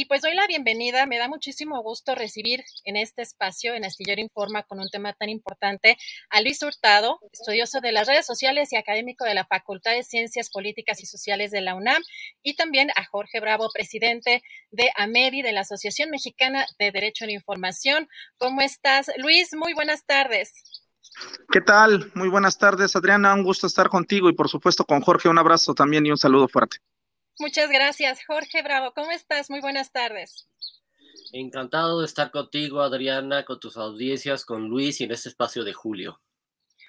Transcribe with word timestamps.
Y 0.00 0.04
pues 0.04 0.22
doy 0.22 0.32
la 0.32 0.46
bienvenida, 0.46 1.06
me 1.06 1.18
da 1.18 1.26
muchísimo 1.26 1.82
gusto 1.82 2.14
recibir 2.14 2.62
en 2.84 2.94
este 2.94 3.22
espacio, 3.22 3.74
en 3.74 3.84
Astillero 3.84 4.20
Informa, 4.20 4.62
con 4.62 4.78
un 4.78 4.88
tema 4.90 5.12
tan 5.12 5.28
importante, 5.28 5.98
a 6.30 6.40
Luis 6.40 6.62
Hurtado, 6.62 7.18
estudioso 7.32 7.80
de 7.80 7.90
las 7.90 8.06
redes 8.06 8.24
sociales 8.24 8.72
y 8.72 8.76
académico 8.76 9.24
de 9.24 9.34
la 9.34 9.44
Facultad 9.44 9.90
de 9.90 10.04
Ciencias 10.04 10.50
Políticas 10.50 11.02
y 11.02 11.06
Sociales 11.06 11.50
de 11.50 11.62
la 11.62 11.74
UNAM, 11.74 12.00
y 12.44 12.54
también 12.54 12.90
a 12.94 13.06
Jorge 13.06 13.40
Bravo, 13.40 13.70
presidente 13.74 14.40
de 14.70 14.88
AMEDI, 14.94 15.42
de 15.42 15.50
la 15.50 15.62
Asociación 15.62 16.10
Mexicana 16.10 16.64
de 16.78 16.92
Derecho 16.92 17.24
a 17.24 17.26
la 17.26 17.32
Información. 17.32 18.08
¿Cómo 18.36 18.60
estás? 18.60 19.10
Luis, 19.16 19.48
muy 19.56 19.74
buenas 19.74 20.06
tardes. 20.06 20.62
¿Qué 21.50 21.60
tal? 21.60 22.12
Muy 22.14 22.28
buenas 22.28 22.56
tardes, 22.56 22.94
Adriana. 22.94 23.34
Un 23.34 23.42
gusto 23.42 23.66
estar 23.66 23.88
contigo 23.88 24.30
y 24.30 24.34
por 24.34 24.48
supuesto 24.48 24.84
con 24.84 25.00
Jorge. 25.00 25.28
Un 25.28 25.38
abrazo 25.38 25.74
también 25.74 26.06
y 26.06 26.12
un 26.12 26.18
saludo 26.18 26.46
fuerte. 26.46 26.76
Muchas 27.40 27.70
gracias, 27.70 28.24
Jorge 28.24 28.62
Bravo. 28.62 28.92
¿Cómo 28.94 29.12
estás? 29.12 29.48
Muy 29.48 29.60
buenas 29.60 29.92
tardes. 29.92 30.48
Encantado 31.32 32.00
de 32.00 32.06
estar 32.06 32.32
contigo, 32.32 32.80
Adriana, 32.80 33.44
con 33.44 33.60
tus 33.60 33.76
audiencias, 33.76 34.44
con 34.44 34.68
Luis 34.68 35.00
y 35.00 35.04
en 35.04 35.12
este 35.12 35.28
espacio 35.28 35.62
de 35.62 35.72
julio. 35.72 36.20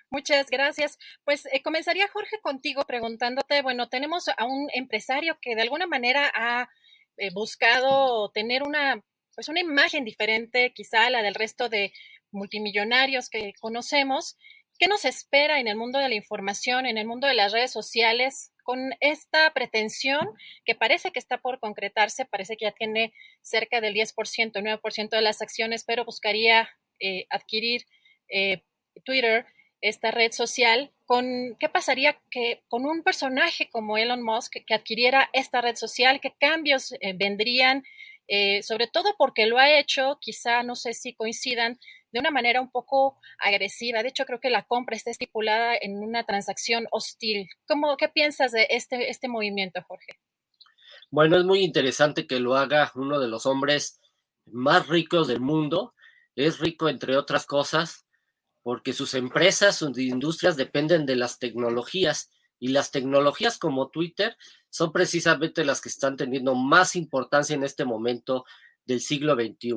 Muchas 0.09 0.49
gracias. 0.49 0.97
Pues 1.23 1.45
eh, 1.51 1.61
comenzaría, 1.61 2.07
Jorge, 2.07 2.39
contigo 2.41 2.83
preguntándote, 2.87 3.61
bueno, 3.61 3.89
tenemos 3.89 4.27
a 4.27 4.45
un 4.45 4.69
empresario 4.73 5.37
que 5.39 5.55
de 5.55 5.61
alguna 5.61 5.85
manera 5.85 6.31
ha 6.33 6.69
eh, 7.17 7.29
buscado 7.31 8.29
tener 8.31 8.63
una, 8.63 9.03
pues 9.35 9.49
una 9.49 9.59
imagen 9.59 10.03
diferente 10.03 10.73
quizá 10.73 11.05
a 11.05 11.09
la 11.11 11.21
del 11.21 11.35
resto 11.35 11.69
de 11.69 11.93
multimillonarios 12.31 13.29
que 13.29 13.53
conocemos. 13.59 14.35
¿Qué 14.79 14.87
nos 14.87 15.05
espera 15.05 15.59
en 15.59 15.67
el 15.67 15.75
mundo 15.75 15.99
de 15.99 16.09
la 16.09 16.15
información, 16.15 16.87
en 16.87 16.97
el 16.97 17.05
mundo 17.05 17.27
de 17.27 17.35
las 17.35 17.51
redes 17.51 17.71
sociales, 17.71 18.51
con 18.69 18.93
esta 18.99 19.51
pretensión 19.51 20.29
que 20.63 20.75
parece 20.75 21.09
que 21.09 21.17
está 21.17 21.39
por 21.39 21.59
concretarse, 21.59 22.25
parece 22.25 22.55
que 22.55 22.65
ya 22.65 22.71
tiene 22.71 23.13
cerca 23.41 23.81
del 23.81 23.95
10%, 23.95 24.13
9% 24.53 25.09
de 25.09 25.21
las 25.23 25.41
acciones, 25.41 25.83
pero 25.83 26.05
buscaría 26.05 26.69
eh, 26.99 27.25
adquirir 27.31 27.87
eh, 28.27 28.61
Twitter, 29.03 29.47
esta 29.81 30.11
red 30.11 30.31
social, 30.33 30.91
con 31.07 31.57
qué 31.59 31.67
pasaría 31.67 32.21
que 32.29 32.61
con 32.67 32.85
un 32.85 33.01
personaje 33.01 33.71
como 33.71 33.97
Elon 33.97 34.21
Musk 34.21 34.57
que 34.67 34.75
adquiriera 34.75 35.31
esta 35.33 35.61
red 35.61 35.75
social, 35.75 36.21
qué 36.21 36.35
cambios 36.39 36.91
eh, 36.91 37.13
vendrían, 37.17 37.83
sobre 38.61 38.87
todo 38.87 39.15
porque 39.17 39.47
lo 39.47 39.57
ha 39.57 39.79
hecho, 39.79 40.17
quizá 40.21 40.63
no 40.63 40.75
sé 40.75 40.93
si 40.93 41.13
coincidan, 41.13 41.79
de 42.11 42.19
una 42.19 42.31
manera 42.31 42.61
un 42.61 42.71
poco 42.71 43.19
agresiva. 43.39 44.01
De 44.01 44.09
hecho, 44.09 44.25
creo 44.25 44.39
que 44.39 44.49
la 44.49 44.63
compra 44.63 44.95
está 44.95 45.11
estipulada 45.11 45.75
en 45.79 45.97
una 46.01 46.23
transacción 46.23 46.87
hostil. 46.91 47.47
¿Cómo, 47.67 47.97
¿Qué 47.97 48.09
piensas 48.09 48.51
de 48.51 48.67
este, 48.69 49.09
este 49.09 49.27
movimiento, 49.27 49.81
Jorge? 49.87 50.19
Bueno, 51.11 51.37
es 51.37 51.43
muy 51.43 51.59
interesante 51.59 52.27
que 52.27 52.39
lo 52.39 52.55
haga 52.55 52.91
uno 52.95 53.19
de 53.19 53.27
los 53.27 53.45
hombres 53.45 53.99
más 54.45 54.87
ricos 54.87 55.27
del 55.27 55.39
mundo. 55.39 55.93
Es 56.35 56.59
rico, 56.59 56.89
entre 56.89 57.17
otras 57.17 57.45
cosas, 57.45 58.05
porque 58.61 58.93
sus 58.93 59.13
empresas, 59.13 59.75
sus 59.77 59.97
industrias 59.97 60.55
dependen 60.55 61.05
de 61.05 61.15
las 61.15 61.39
tecnologías 61.39 62.31
y 62.59 62.69
las 62.69 62.91
tecnologías 62.91 63.57
como 63.57 63.89
Twitter 63.89 64.37
son 64.69 64.91
precisamente 64.91 65.63
las 65.63 65.81
que 65.81 65.89
están 65.89 66.17
teniendo 66.17 66.55
más 66.55 66.95
importancia 66.95 67.55
en 67.55 67.63
este 67.63 67.85
momento 67.85 68.45
del 68.85 69.01
siglo 69.01 69.35
XXI. 69.35 69.75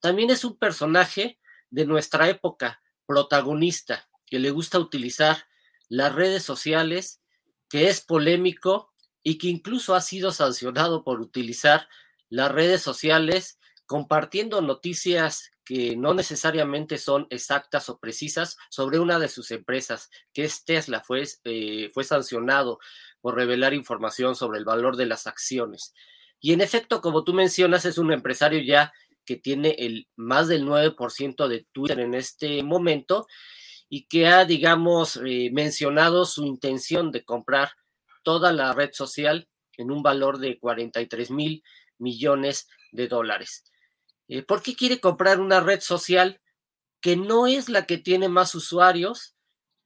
También 0.00 0.30
es 0.30 0.44
un 0.44 0.58
personaje 0.58 1.38
de 1.70 1.86
nuestra 1.86 2.28
época, 2.28 2.82
protagonista, 3.06 4.08
que 4.26 4.38
le 4.38 4.50
gusta 4.50 4.78
utilizar 4.78 5.46
las 5.88 6.14
redes 6.14 6.42
sociales, 6.42 7.20
que 7.68 7.88
es 7.88 8.00
polémico 8.00 8.92
y 9.22 9.38
que 9.38 9.48
incluso 9.48 9.94
ha 9.94 10.00
sido 10.00 10.32
sancionado 10.32 11.04
por 11.04 11.20
utilizar 11.20 11.88
las 12.28 12.50
redes 12.50 12.82
sociales 12.82 13.58
compartiendo 13.86 14.60
noticias 14.60 15.50
que 15.64 15.96
no 15.96 16.14
necesariamente 16.14 16.98
son 16.98 17.26
exactas 17.30 17.88
o 17.88 17.98
precisas 17.98 18.56
sobre 18.68 18.98
una 18.98 19.18
de 19.18 19.28
sus 19.28 19.50
empresas, 19.50 20.10
que 20.32 20.44
es 20.44 20.64
Tesla, 20.64 21.00
fue, 21.00 21.24
eh, 21.44 21.90
fue 21.92 22.04
sancionado 22.04 22.78
por 23.20 23.34
revelar 23.34 23.72
información 23.72 24.36
sobre 24.36 24.58
el 24.58 24.64
valor 24.64 24.96
de 24.96 25.06
las 25.06 25.26
acciones. 25.26 25.94
Y 26.40 26.52
en 26.52 26.60
efecto, 26.60 27.00
como 27.00 27.24
tú 27.24 27.32
mencionas, 27.32 27.86
es 27.86 27.96
un 27.96 28.12
empresario 28.12 28.60
ya 28.60 28.92
que 29.24 29.36
tiene 29.36 29.76
el 29.78 30.08
más 30.16 30.48
del 30.48 30.66
9% 30.66 31.48
de 31.48 31.66
Twitter 31.72 32.00
en 32.00 32.14
este 32.14 32.62
momento 32.62 33.26
y 33.88 34.06
que 34.06 34.26
ha, 34.26 34.44
digamos, 34.44 35.18
eh, 35.24 35.50
mencionado 35.52 36.26
su 36.26 36.44
intención 36.44 37.10
de 37.10 37.24
comprar 37.24 37.72
toda 38.22 38.52
la 38.52 38.72
red 38.74 38.90
social 38.92 39.48
en 39.78 39.90
un 39.90 40.02
valor 40.02 40.38
de 40.38 40.58
43 40.58 41.30
mil 41.30 41.62
millones 41.98 42.68
de 42.92 43.08
dólares. 43.08 43.64
Eh, 44.28 44.42
¿Por 44.42 44.62
qué 44.62 44.74
quiere 44.74 45.00
comprar 45.00 45.40
una 45.40 45.60
red 45.60 45.80
social 45.80 46.40
que 47.00 47.16
no 47.16 47.46
es 47.46 47.68
la 47.68 47.86
que 47.86 47.98
tiene 47.98 48.28
más 48.28 48.54
usuarios? 48.54 49.34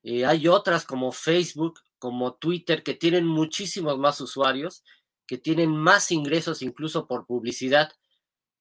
Eh, 0.03 0.25
hay 0.25 0.49
otras 0.49 0.85
como 0.85 1.13
Facebook, 1.13 1.81
como 1.99 2.35
Twitter, 2.35 2.83
que 2.83 2.95
tienen 2.95 3.27
muchísimos 3.27 3.99
más 3.99 4.21
usuarios, 4.21 4.85
que 5.27 5.39
tienen 5.39 5.77
más 5.77 6.11
ingresos 6.11 6.63
incluso 6.63 7.07
por 7.07 7.27
publicidad 7.27 7.93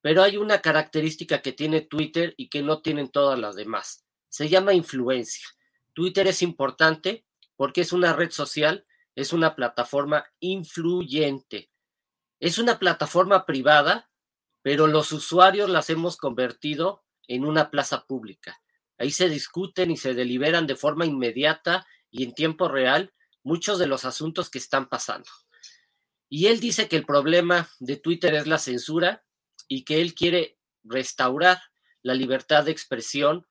pero 0.07 0.23
hay 0.23 0.37
una 0.37 0.61
característica 0.61 1.41
que 1.41 1.51
tiene 1.51 1.81
Twitter 1.81 2.33
y 2.37 2.47
que 2.47 2.61
no 2.61 2.81
tienen 2.81 3.09
todas 3.09 3.37
las 3.37 3.55
demás. 3.55 4.05
Se 4.29 4.47
llama 4.47 4.73
influencia. 4.73 5.45
Twitter 5.93 6.27
es 6.27 6.41
importante 6.41 7.25
porque 7.57 7.81
es 7.81 7.91
una 7.91 8.13
red 8.13 8.31
social, 8.31 8.85
es 9.15 9.33
una 9.33 9.53
plataforma 9.53 10.25
influyente. 10.39 11.71
Es 12.39 12.57
una 12.57 12.79
plataforma 12.79 13.45
privada, 13.45 14.09
pero 14.67 14.85
los 14.87 15.13
usuarios 15.13 15.69
las 15.69 15.89
hemos 15.89 16.17
convertido 16.17 17.05
en 17.29 17.45
una 17.45 17.71
plaza 17.71 18.05
pública. 18.05 18.61
Ahí 18.97 19.11
se 19.11 19.29
discuten 19.29 19.91
y 19.91 19.95
se 19.95 20.13
deliberan 20.13 20.67
de 20.67 20.75
forma 20.75 21.05
inmediata 21.05 21.87
y 22.11 22.25
en 22.25 22.33
tiempo 22.33 22.67
real 22.67 23.13
muchos 23.43 23.79
de 23.79 23.87
los 23.87 24.03
asuntos 24.03 24.49
que 24.49 24.57
están 24.57 24.89
pasando. 24.89 25.29
Y 26.27 26.47
él 26.47 26.59
dice 26.59 26.89
que 26.89 26.97
el 26.97 27.05
problema 27.05 27.69
de 27.79 27.95
Twitter 27.95 28.35
es 28.35 28.45
la 28.45 28.57
censura 28.57 29.23
y 29.69 29.85
que 29.85 30.01
él 30.01 30.13
quiere 30.13 30.59
restaurar 30.83 31.61
la 32.01 32.13
libertad 32.13 32.65
de 32.65 32.71
expresión 32.71 33.47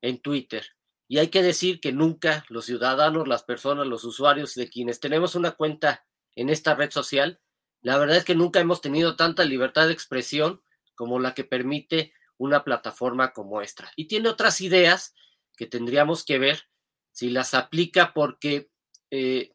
en 0.00 0.22
Twitter. 0.22 0.64
Y 1.08 1.18
hay 1.18 1.26
que 1.26 1.42
decir 1.42 1.80
que 1.80 1.90
nunca 1.90 2.44
los 2.48 2.66
ciudadanos, 2.66 3.26
las 3.26 3.42
personas, 3.42 3.88
los 3.88 4.04
usuarios 4.04 4.54
de 4.54 4.68
quienes 4.68 5.00
tenemos 5.00 5.34
una 5.34 5.50
cuenta 5.50 6.06
en 6.36 6.50
esta 6.50 6.76
red 6.76 6.92
social, 6.92 7.40
la 7.82 7.98
verdad 7.98 8.16
es 8.16 8.24
que 8.24 8.34
nunca 8.34 8.60
hemos 8.60 8.80
tenido 8.80 9.16
tanta 9.16 9.44
libertad 9.44 9.86
de 9.86 9.92
expresión 9.92 10.62
como 10.94 11.18
la 11.18 11.34
que 11.34 11.44
permite 11.44 12.12
una 12.38 12.64
plataforma 12.64 13.32
como 13.32 13.60
esta. 13.60 13.90
Y 13.96 14.06
tiene 14.06 14.28
otras 14.28 14.60
ideas 14.60 15.14
que 15.56 15.66
tendríamos 15.66 16.24
que 16.24 16.38
ver 16.38 16.68
si 17.10 17.30
las 17.30 17.54
aplica 17.54 18.14
porque 18.14 18.70
eh, 19.10 19.54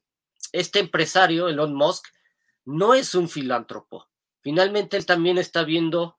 este 0.52 0.80
empresario, 0.80 1.48
Elon 1.48 1.74
Musk, 1.74 2.06
no 2.66 2.94
es 2.94 3.16
un 3.16 3.30
filántropo. 3.30 4.08
Finalmente, 4.42 4.98
él 4.98 5.06
también 5.06 5.38
está 5.38 5.64
viendo 5.64 6.18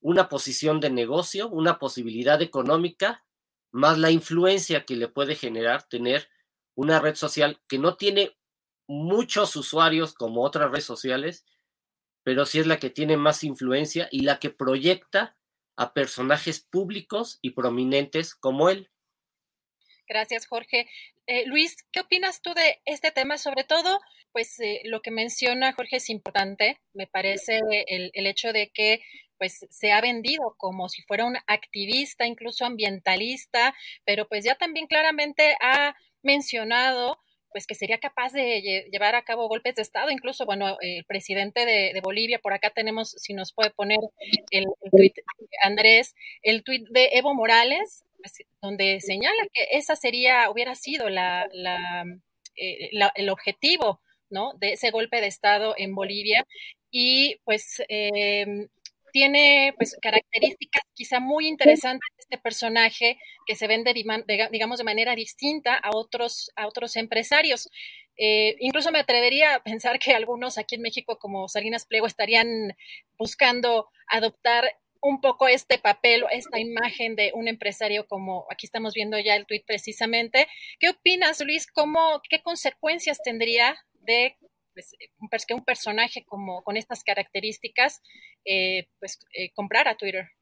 una 0.00 0.28
posición 0.28 0.80
de 0.80 0.90
negocio, 0.90 1.48
una 1.48 1.78
posibilidad 1.78 2.42
económica, 2.42 3.24
más 3.70 3.98
la 3.98 4.10
influencia 4.10 4.84
que 4.84 4.96
le 4.96 5.08
puede 5.08 5.36
generar 5.36 5.84
tener 5.84 6.28
una 6.74 6.98
red 7.00 7.14
social 7.14 7.60
que 7.66 7.78
no 7.78 7.96
tiene 7.96 8.36
muchos 8.86 9.56
usuarios 9.56 10.14
como 10.14 10.42
otras 10.42 10.70
redes 10.70 10.84
sociales, 10.84 11.44
pero 12.22 12.44
sí 12.46 12.58
es 12.58 12.66
la 12.66 12.78
que 12.78 12.90
tiene 12.90 13.16
más 13.16 13.44
influencia 13.44 14.08
y 14.10 14.20
la 14.20 14.38
que 14.38 14.50
proyecta 14.50 15.36
a 15.76 15.92
personajes 15.92 16.60
públicos 16.60 17.38
y 17.42 17.50
prominentes 17.50 18.34
como 18.34 18.70
él. 18.70 18.90
Gracias, 20.08 20.46
Jorge. 20.46 20.88
Eh, 21.26 21.44
Luis, 21.46 21.84
¿qué 21.90 22.00
opinas 22.00 22.40
tú 22.40 22.54
de 22.54 22.80
este 22.84 23.10
tema? 23.10 23.38
Sobre 23.38 23.64
todo, 23.64 24.00
pues 24.32 24.58
eh, 24.60 24.80
lo 24.84 25.02
que 25.02 25.10
menciona 25.10 25.72
Jorge 25.72 25.96
es 25.96 26.08
importante. 26.08 26.80
Me 26.94 27.06
parece 27.06 27.60
el, 27.88 28.10
el, 28.14 28.26
hecho 28.26 28.52
de 28.52 28.70
que 28.70 29.02
pues 29.36 29.66
se 29.68 29.92
ha 29.92 30.00
vendido 30.00 30.54
como 30.56 30.88
si 30.88 31.02
fuera 31.02 31.24
un 31.24 31.36
activista, 31.46 32.26
incluso 32.26 32.64
ambientalista, 32.64 33.74
pero 34.04 34.28
pues 34.28 34.44
ya 34.44 34.54
también 34.54 34.86
claramente 34.86 35.56
ha 35.60 35.96
mencionado 36.22 37.18
pues 37.50 37.66
que 37.66 37.74
sería 37.74 37.98
capaz 37.98 38.32
de 38.32 38.86
llevar 38.90 39.14
a 39.14 39.24
cabo 39.24 39.48
golpes 39.48 39.74
de 39.76 39.82
Estado, 39.82 40.10
incluso, 40.10 40.44
bueno, 40.44 40.76
el 40.80 41.04
presidente 41.04 41.64
de, 41.64 42.00
Bolivia, 42.02 42.38
por 42.38 42.52
acá 42.52 42.70
tenemos, 42.70 43.10
si 43.10 43.32
nos 43.32 43.52
puede 43.52 43.70
poner 43.70 43.98
el, 44.50 44.66
el 44.80 44.90
tuit, 44.90 45.18
Andrés, 45.62 46.14
el 46.42 46.62
tuit 46.62 46.86
de 46.88 47.10
Evo 47.12 47.34
Morales, 47.34 48.04
pues, 48.18 48.44
donde 48.60 49.00
señala 49.00 49.46
que 49.52 49.68
esa 49.72 49.96
sería, 49.96 50.50
hubiera 50.50 50.74
sido 50.74 51.08
la, 51.08 51.48
eh, 52.56 52.88
la, 52.92 53.12
el 53.14 53.28
objetivo, 53.28 54.00
¿no? 54.30 54.54
De 54.54 54.72
ese 54.72 54.90
golpe 54.90 55.20
de 55.20 55.28
Estado 55.28 55.74
en 55.76 55.94
Bolivia. 55.94 56.46
Y 56.90 57.36
pues 57.44 57.82
eh, 57.88 58.68
tiene 59.12 59.74
pues 59.76 59.96
características 60.00 60.82
quizá 60.94 61.20
muy 61.20 61.46
interesantes 61.46 62.08
este 62.28 62.38
personaje 62.42 63.18
que 63.46 63.54
se 63.54 63.66
vende 63.66 63.94
digamos 63.94 64.78
de 64.78 64.84
manera 64.84 65.14
distinta 65.14 65.74
a 65.76 65.90
otros 65.96 66.50
a 66.56 66.66
otros 66.66 66.96
empresarios. 66.96 67.68
Eh, 68.18 68.56
incluso 68.60 68.90
me 68.90 68.98
atrevería 68.98 69.54
a 69.54 69.62
pensar 69.62 69.98
que 69.98 70.14
algunos 70.14 70.58
aquí 70.58 70.74
en 70.74 70.82
México 70.82 71.18
como 71.18 71.48
Salinas 71.48 71.86
Pliego 71.86 72.06
estarían 72.06 72.74
buscando 73.18 73.88
adoptar 74.08 74.64
un 75.02 75.20
poco 75.20 75.46
este 75.46 75.78
papel 75.78 76.24
esta 76.32 76.58
imagen 76.58 77.14
de 77.14 77.30
un 77.34 77.46
empresario 77.46 78.06
como 78.08 78.46
aquí 78.50 78.66
estamos 78.66 78.94
viendo 78.94 79.18
ya 79.18 79.36
el 79.36 79.46
tuit 79.46 79.64
precisamente. 79.66 80.48
¿Qué 80.80 80.88
opinas, 80.88 81.40
Luis? 81.42 81.66
¿Cómo, 81.66 82.20
¿Qué 82.28 82.40
consecuencias 82.42 83.22
tendría 83.22 83.76
de 84.00 84.36
pues, 84.74 84.96
que 85.46 85.54
un 85.54 85.64
personaje 85.64 86.24
como 86.24 86.62
con 86.64 86.76
estas 86.76 87.04
características 87.04 88.02
eh, 88.44 88.88
pues 88.98 89.20
eh, 89.34 89.50
comprar 89.52 89.86
a 89.86 89.96
Twitter? 89.96 90.35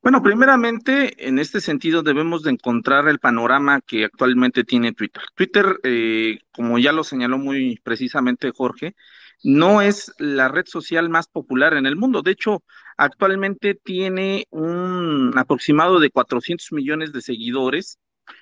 Bueno, 0.00 0.22
primeramente, 0.22 1.26
en 1.28 1.38
este 1.38 1.60
sentido 1.60 2.02
debemos 2.02 2.42
de 2.42 2.50
encontrar 2.52 3.08
el 3.08 3.18
panorama 3.18 3.80
que 3.80 4.04
actualmente 4.04 4.64
tiene 4.64 4.92
Twitter. 4.92 5.22
Twitter, 5.34 5.80
eh, 5.82 6.38
como 6.52 6.78
ya 6.78 6.92
lo 6.92 7.02
señaló 7.04 7.36
muy 7.36 7.78
precisamente 7.82 8.52
Jorge, 8.54 8.94
no 9.42 9.82
es 9.82 10.12
la 10.18 10.48
red 10.48 10.66
social 10.66 11.08
más 11.08 11.26
popular 11.28 11.74
en 11.74 11.86
el 11.86 11.96
mundo. 11.96 12.22
De 12.22 12.30
hecho, 12.30 12.62
actualmente 12.96 13.74
tiene 13.74 14.46
un 14.50 15.32
aproximado 15.36 15.98
de 16.00 16.10
400 16.10 16.72
millones 16.72 17.12
de 17.12 17.20
seguidores. 17.20 17.98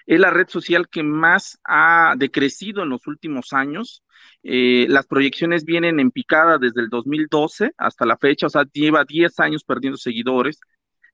Es 0.07 0.21
la 0.21 0.31
red 0.31 0.49
social 0.49 0.89
que 0.89 1.03
más 1.03 1.59
ha 1.65 2.15
decrecido 2.19 2.83
en 2.83 2.91
los 2.91 3.07
últimos 3.07 3.53
años. 3.53 4.03
Eh, 4.43 4.87
las 4.89 5.07
proyecciones 5.07 5.65
vienen 5.65 6.01
en 6.01 6.11
picada 6.11 6.59
desde 6.59 6.81
el 6.83 6.89
2012 6.89 7.73
hasta 7.77 8.07
la 8.07 8.17
fecha, 8.17 8.47
o 8.47 8.51
sea, 8.51 8.65
lleva 8.73 9.05
10 9.05 9.39
años 9.41 9.65
perdiendo 9.65 9.97
seguidores. 9.99 10.61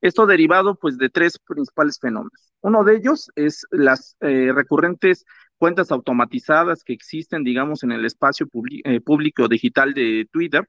Esto 0.03 0.25
derivado 0.25 0.75
pues 0.75 0.97
de 0.97 1.09
tres 1.09 1.39
principales 1.39 1.97
fenómenos. 1.97 2.53
Uno 2.59 2.83
de 2.83 2.97
ellos 2.97 3.31
es 3.35 3.65
las 3.71 4.17
eh, 4.19 4.51
recurrentes 4.53 5.23
cuentas 5.57 5.91
automatizadas 5.91 6.83
que 6.83 6.91
existen, 6.91 7.45
digamos, 7.45 7.83
en 7.83 7.93
el 7.93 8.03
espacio 8.03 8.45
eh, 8.83 8.99
público 8.99 9.47
digital 9.47 9.93
de 9.93 10.27
Twitter. 10.29 10.67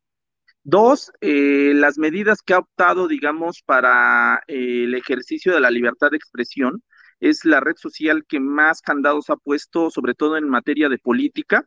Dos, 0.63 1.11
las 1.21 1.99
medidas 1.99 2.43
que 2.43 2.55
ha 2.55 2.61
optado, 2.61 3.09
digamos, 3.09 3.61
para 3.67 4.41
el 4.47 4.95
ejercicio 4.95 5.53
de 5.53 5.61
la 5.61 5.71
libertad 5.71 6.13
de 6.13 6.17
expresión. 6.17 6.83
Es 7.19 7.45
la 7.45 7.59
red 7.59 7.75
social 7.77 8.25
que 8.27 8.39
más 8.39 8.81
candados 8.81 9.31
ha 9.31 9.37
puesto, 9.37 9.91
sobre 9.91 10.15
todo 10.15 10.37
en 10.37 10.49
materia 10.49 10.89
de 10.89 10.99
política. 10.99 11.67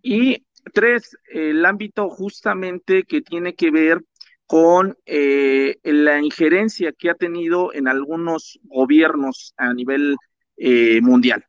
Y 0.00 0.46
tres, 0.72 1.18
el 1.26 1.66
ámbito 1.66 2.08
justamente 2.08 3.02
que 3.02 3.20
tiene 3.20 3.56
que 3.56 3.72
ver 3.72 4.00
con 4.46 4.96
eh, 5.06 5.78
la 5.82 6.20
injerencia 6.20 6.92
que 6.92 7.10
ha 7.10 7.14
tenido 7.14 7.72
en 7.72 7.88
algunos 7.88 8.58
gobiernos 8.64 9.54
a 9.56 9.72
nivel 9.72 10.16
eh, 10.56 11.00
mundial. 11.00 11.44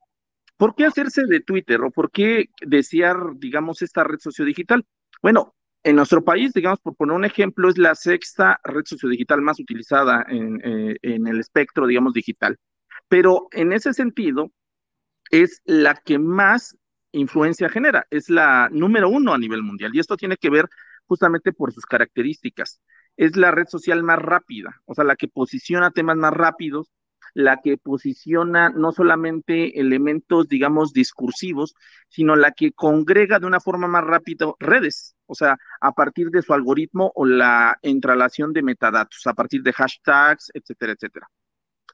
¿Por 0.57 0.75
qué 0.75 0.85
hacerse 0.85 1.25
de 1.25 1.41
Twitter 1.41 1.81
o 1.81 1.91
por 1.91 2.11
qué 2.11 2.49
desear, 2.61 3.17
digamos, 3.35 3.81
esta 3.81 4.03
red 4.03 4.19
sociodigital? 4.19 4.85
Bueno, 5.21 5.53
en 5.83 5.97
nuestro 5.97 6.23
país, 6.23 6.53
digamos, 6.53 6.79
por 6.79 6.95
poner 6.95 7.15
un 7.15 7.25
ejemplo, 7.25 7.69
es 7.69 7.77
la 7.77 7.93
sexta 7.93 8.59
red 8.63 8.83
sociodigital 8.85 9.41
más 9.41 9.59
utilizada 9.59 10.25
en, 10.29 10.61
eh, 10.63 10.95
en 11.01 11.27
el 11.27 11.39
espectro, 11.39 11.87
digamos, 11.87 12.13
digital. 12.13 12.57
Pero 13.09 13.49
en 13.51 13.73
ese 13.73 13.93
sentido, 13.93 14.51
es 15.31 15.61
la 15.65 15.95
que 15.95 16.19
más 16.19 16.77
influencia 17.11 17.69
genera. 17.69 18.05
Es 18.09 18.29
la 18.29 18.69
número 18.71 19.09
uno 19.09 19.33
a 19.33 19.37
nivel 19.37 19.63
mundial 19.63 19.91
y 19.93 19.99
esto 19.99 20.17
tiene 20.17 20.37
que 20.37 20.49
ver 20.49 20.69
justamente 21.07 21.53
por 21.53 21.73
sus 21.73 21.85
características. 21.85 22.81
Es 23.17 23.35
la 23.35 23.51
red 23.51 23.67
social 23.67 24.03
más 24.03 24.19
rápida, 24.19 24.81
o 24.85 24.93
sea, 24.93 25.03
la 25.03 25.15
que 25.15 25.27
posiciona 25.27 25.91
temas 25.91 26.17
más 26.17 26.33
rápidos, 26.33 26.91
la 27.33 27.59
que 27.61 27.77
posiciona 27.77 28.69
no 28.69 28.93
solamente 28.93 29.79
elementos, 29.79 30.47
digamos, 30.47 30.93
discursivos, 30.93 31.75
sino 32.07 32.35
la 32.35 32.51
que 32.51 32.71
congrega 32.71 33.39
de 33.39 33.45
una 33.45 33.59
forma 33.59 33.87
más 33.87 34.05
rápida 34.05 34.47
redes, 34.59 35.15
o 35.25 35.35
sea, 35.35 35.57
a 35.81 35.91
partir 35.91 36.29
de 36.29 36.41
su 36.41 36.53
algoritmo 36.53 37.11
o 37.13 37.25
la 37.25 37.77
entrelación 37.81 38.53
de 38.53 38.63
metadatos, 38.63 39.27
a 39.27 39.33
partir 39.33 39.61
de 39.63 39.73
hashtags, 39.73 40.49
etcétera, 40.53 40.93
etcétera. 40.93 41.27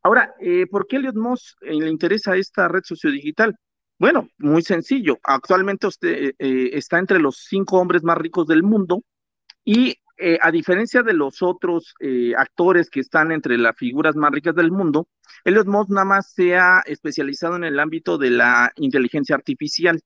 Ahora, 0.03 0.35
eh, 0.39 0.67
¿por 0.67 0.87
qué 0.87 0.97
Elliot 0.97 1.15
Moss 1.15 1.55
eh, 1.61 1.73
le 1.73 1.89
interesa 1.89 2.35
esta 2.35 2.67
red 2.67 2.81
sociodigital? 2.83 3.55
Bueno, 4.01 4.29
muy 4.39 4.63
sencillo. 4.63 5.19
Actualmente 5.23 5.85
usted 5.85 6.33
eh, 6.39 6.69
está 6.73 6.97
entre 6.97 7.19
los 7.19 7.45
cinco 7.47 7.77
hombres 7.77 8.01
más 8.03 8.17
ricos 8.17 8.47
del 8.47 8.63
mundo 8.63 9.03
y 9.63 9.95
eh, 10.17 10.39
a 10.41 10.49
diferencia 10.49 11.03
de 11.03 11.13
los 11.13 11.43
otros 11.43 11.93
eh, 11.99 12.33
actores 12.35 12.89
que 12.89 12.99
están 13.01 13.31
entre 13.31 13.59
las 13.59 13.75
figuras 13.77 14.15
más 14.15 14.31
ricas 14.31 14.55
del 14.55 14.71
mundo, 14.71 15.07
Elliot 15.45 15.67
Moss 15.67 15.89
nada 15.89 16.05
más 16.05 16.33
se 16.33 16.57
ha 16.57 16.81
especializado 16.87 17.57
en 17.57 17.63
el 17.63 17.79
ámbito 17.79 18.17
de 18.17 18.31
la 18.31 18.71
inteligencia 18.77 19.35
artificial. 19.35 20.01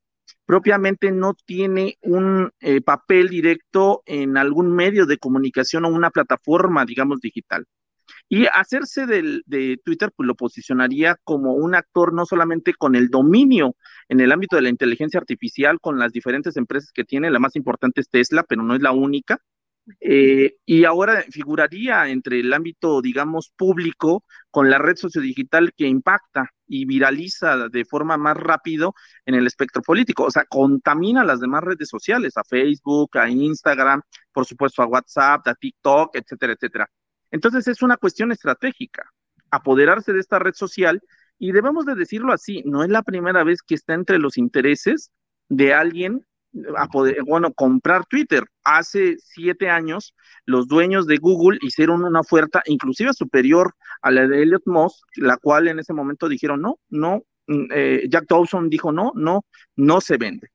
Propiamente 0.46 1.10
no 1.14 1.34
tiene 1.34 1.98
un 2.02 2.52
papel 2.84 3.30
directo 3.30 4.04
en 4.06 4.36
algún 4.36 4.76
medio 4.76 5.06
de 5.06 5.20
comunicación 5.20 5.86
o 5.86 5.88
una 5.88 6.10
plataforma, 6.10 6.84
digamos, 6.84 7.22
digital. 7.22 7.66
Y 8.28 8.48
hacerse 8.48 9.06
de 9.06 9.80
Twitter, 9.84 10.12
pues 10.16 10.28
lo 10.28 10.36
posicionaría 10.36 11.16
como 11.24 11.54
un 11.54 11.76
actor 11.76 12.14
no 12.14 12.26
solamente 12.26 12.74
con 12.74 12.96
el 12.96 13.10
dominio 13.10 13.76
en 14.10 14.20
el 14.20 14.32
ámbito 14.32 14.56
de 14.56 14.64
la 14.64 14.70
inteligencia 14.70 15.20
artificial, 15.20 15.80
con 15.80 16.00
las 16.00 16.12
diferentes 16.12 16.58
empresas 16.58 16.92
que 16.92 17.04
tiene, 17.04 17.30
la 17.30 17.40
más 17.40 17.56
importante 17.56 18.02
es 18.02 18.10
Tesla, 18.10 18.44
pero 18.44 18.64
no 18.64 18.76
es 18.76 18.82
la 18.82 18.92
única. 18.92 19.40
Eh, 20.00 20.56
y 20.66 20.84
ahora 20.86 21.24
figuraría 21.30 22.08
entre 22.10 22.40
el 22.40 22.52
ámbito, 22.54 23.02
digamos, 23.02 23.52
público 23.56 24.24
con 24.50 24.70
la 24.70 24.80
red 24.80 24.96
sociodigital 24.96 25.74
que 25.76 25.88
impacta 25.88 26.50
y 26.68 26.86
viraliza 26.86 27.70
de 27.70 27.86
forma 27.86 28.18
más 28.18 28.36
rápido 28.36 28.96
en 29.26 29.36
el 29.36 29.46
espectro 29.46 29.82
político. 29.84 30.24
O 30.26 30.32
sea, 30.32 30.46
contamina 30.46 31.24
las 31.24 31.40
demás 31.40 31.64
redes 31.64 31.88
sociales, 31.90 32.36
a 32.38 32.44
Facebook, 32.44 33.18
a 33.18 33.30
Instagram, 33.30 34.02
por 34.32 34.46
supuesto 34.46 34.82
a 34.82 34.88
WhatsApp, 34.88 35.48
a 35.48 35.56
TikTok, 35.56 36.16
etcétera, 36.16 36.54
etcétera. 36.54 36.90
Entonces 37.36 37.68
es 37.68 37.82
una 37.82 37.98
cuestión 37.98 38.32
estratégica, 38.32 39.12
apoderarse 39.52 40.14
de 40.14 40.22
esta 40.22 40.40
red 40.40 40.54
social 40.54 41.02
y 41.38 41.52
debemos 41.52 41.86
de 41.86 41.94
decirlo 41.94 42.32
así, 42.32 42.64
no 42.66 42.82
es 42.82 42.90
la 42.90 43.04
primera 43.04 43.44
vez 43.44 43.62
que 43.62 43.76
está 43.76 43.94
entre 43.94 44.20
los 44.20 44.38
intereses 44.38 45.12
de 45.50 45.74
alguien 45.74 46.26
a 46.78 46.88
poder, 46.88 47.18
bueno, 47.28 47.52
comprar 47.52 48.06
Twitter. 48.06 48.46
Hace 48.64 49.18
siete 49.20 49.70
años, 49.70 50.16
los 50.46 50.70
dueños 50.70 51.08
de 51.08 51.18
Google 51.18 51.60
hicieron 51.62 52.06
una 52.06 52.22
oferta 52.22 52.64
inclusive 52.68 53.12
superior 53.12 53.76
a 54.02 54.12
la 54.12 54.30
de 54.30 54.42
Elliot 54.42 54.64
Moss, 54.66 55.04
la 55.18 55.36
cual 55.36 55.68
en 55.68 55.80
ese 55.80 55.92
momento 55.92 56.30
dijeron, 56.30 56.62
no, 56.62 56.80
no, 56.88 57.24
mm, 57.48 57.66
eh, 57.74 58.08
Jack 58.10 58.28
Dawson 58.30 58.70
dijo, 58.70 58.94
no, 58.94 59.12
no, 59.14 59.44
no 59.76 60.00
se 60.00 60.16
vende. 60.16 60.48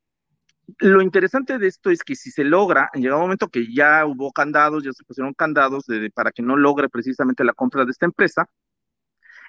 Lo 0.79 1.03
interesante 1.03 1.59
de 1.59 1.67
esto 1.67 1.91
es 1.91 2.03
que 2.03 2.15
si 2.15 2.31
se 2.31 2.45
logra, 2.45 2.91
en 2.95 3.03
llegado 3.03 3.21
un 3.21 3.27
momento 3.27 3.49
que 3.49 3.73
ya 3.73 4.05
hubo 4.07 4.33
candados, 4.33 4.85
ya 4.85 4.93
se 4.93 5.05
pusieron 5.05 5.35
candados 5.35 5.85
para 6.15 6.33
que 6.33 6.43
no 6.43 6.57
logre 6.57 6.89
precisamente 6.89 7.45
la 7.45 7.53
compra 7.53 7.85
de 7.85 7.91
esta 7.91 8.07
empresa, 8.07 8.49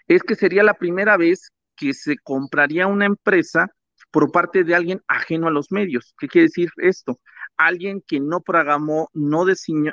es 0.08 0.24
que 0.24 0.36
sería 0.36 0.64
la 0.64 0.74
primera 0.74 1.18
vez 1.18 1.52
que 1.76 1.94
se 1.94 2.18
compraría 2.18 2.88
una 2.88 3.06
empresa 3.06 3.70
por 4.12 4.32
parte 4.32 4.64
de 4.64 4.76
alguien 4.76 5.02
ajeno 5.08 5.48
a 5.48 5.52
los 5.52 5.72
medios. 5.72 6.14
¿Qué 6.18 6.28
quiere 6.28 6.48
decir 6.48 6.70
esto? 6.78 7.20
Alguien 7.58 8.02
que 8.06 8.20
no 8.20 8.42
programó, 8.42 9.10
no 9.14 9.46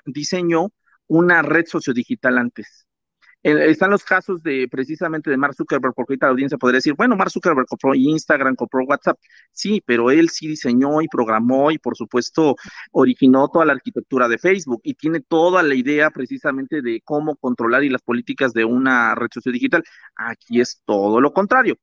diseñó, 0.06 0.70
una 1.06 1.42
red 1.42 1.66
sociodigital 1.66 2.36
antes. 2.38 2.87
Están 3.42 3.90
los 3.90 4.04
casos 4.04 4.42
de 4.42 4.68
precisamente 4.70 5.30
de 5.30 5.36
Mark 5.36 5.54
Zuckerberg, 5.54 5.94
porque 5.94 6.12
ahorita 6.12 6.26
la 6.26 6.32
audiencia 6.32 6.58
podría 6.58 6.78
decir, 6.78 6.94
bueno, 6.94 7.16
Mark 7.16 7.30
Zuckerberg 7.30 7.66
compró 7.66 7.94
Instagram, 7.94 8.56
compró 8.56 8.84
WhatsApp. 8.84 9.18
Sí, 9.52 9.82
pero 9.84 10.10
él 10.10 10.28
sí 10.28 10.48
diseñó 10.48 11.00
y 11.02 11.08
programó 11.08 11.70
y 11.70 11.78
por 11.78 11.96
supuesto 11.96 12.56
originó 12.92 13.48
toda 13.48 13.64
la 13.64 13.72
arquitectura 13.74 14.28
de 14.28 14.38
Facebook 14.38 14.80
y 14.82 14.94
tiene 14.94 15.20
toda 15.20 15.62
la 15.62 15.74
idea 15.74 16.10
precisamente 16.10 16.82
de 16.82 17.00
cómo 17.04 17.36
controlar 17.36 17.84
y 17.84 17.90
las 17.90 18.02
políticas 18.02 18.52
de 18.52 18.64
una 18.64 19.14
red 19.14 19.28
sociodigital. 19.32 19.84
Aquí 20.16 20.60
es 20.60 20.82
todo 20.84 21.20
lo 21.20 21.32
contrario 21.32 21.76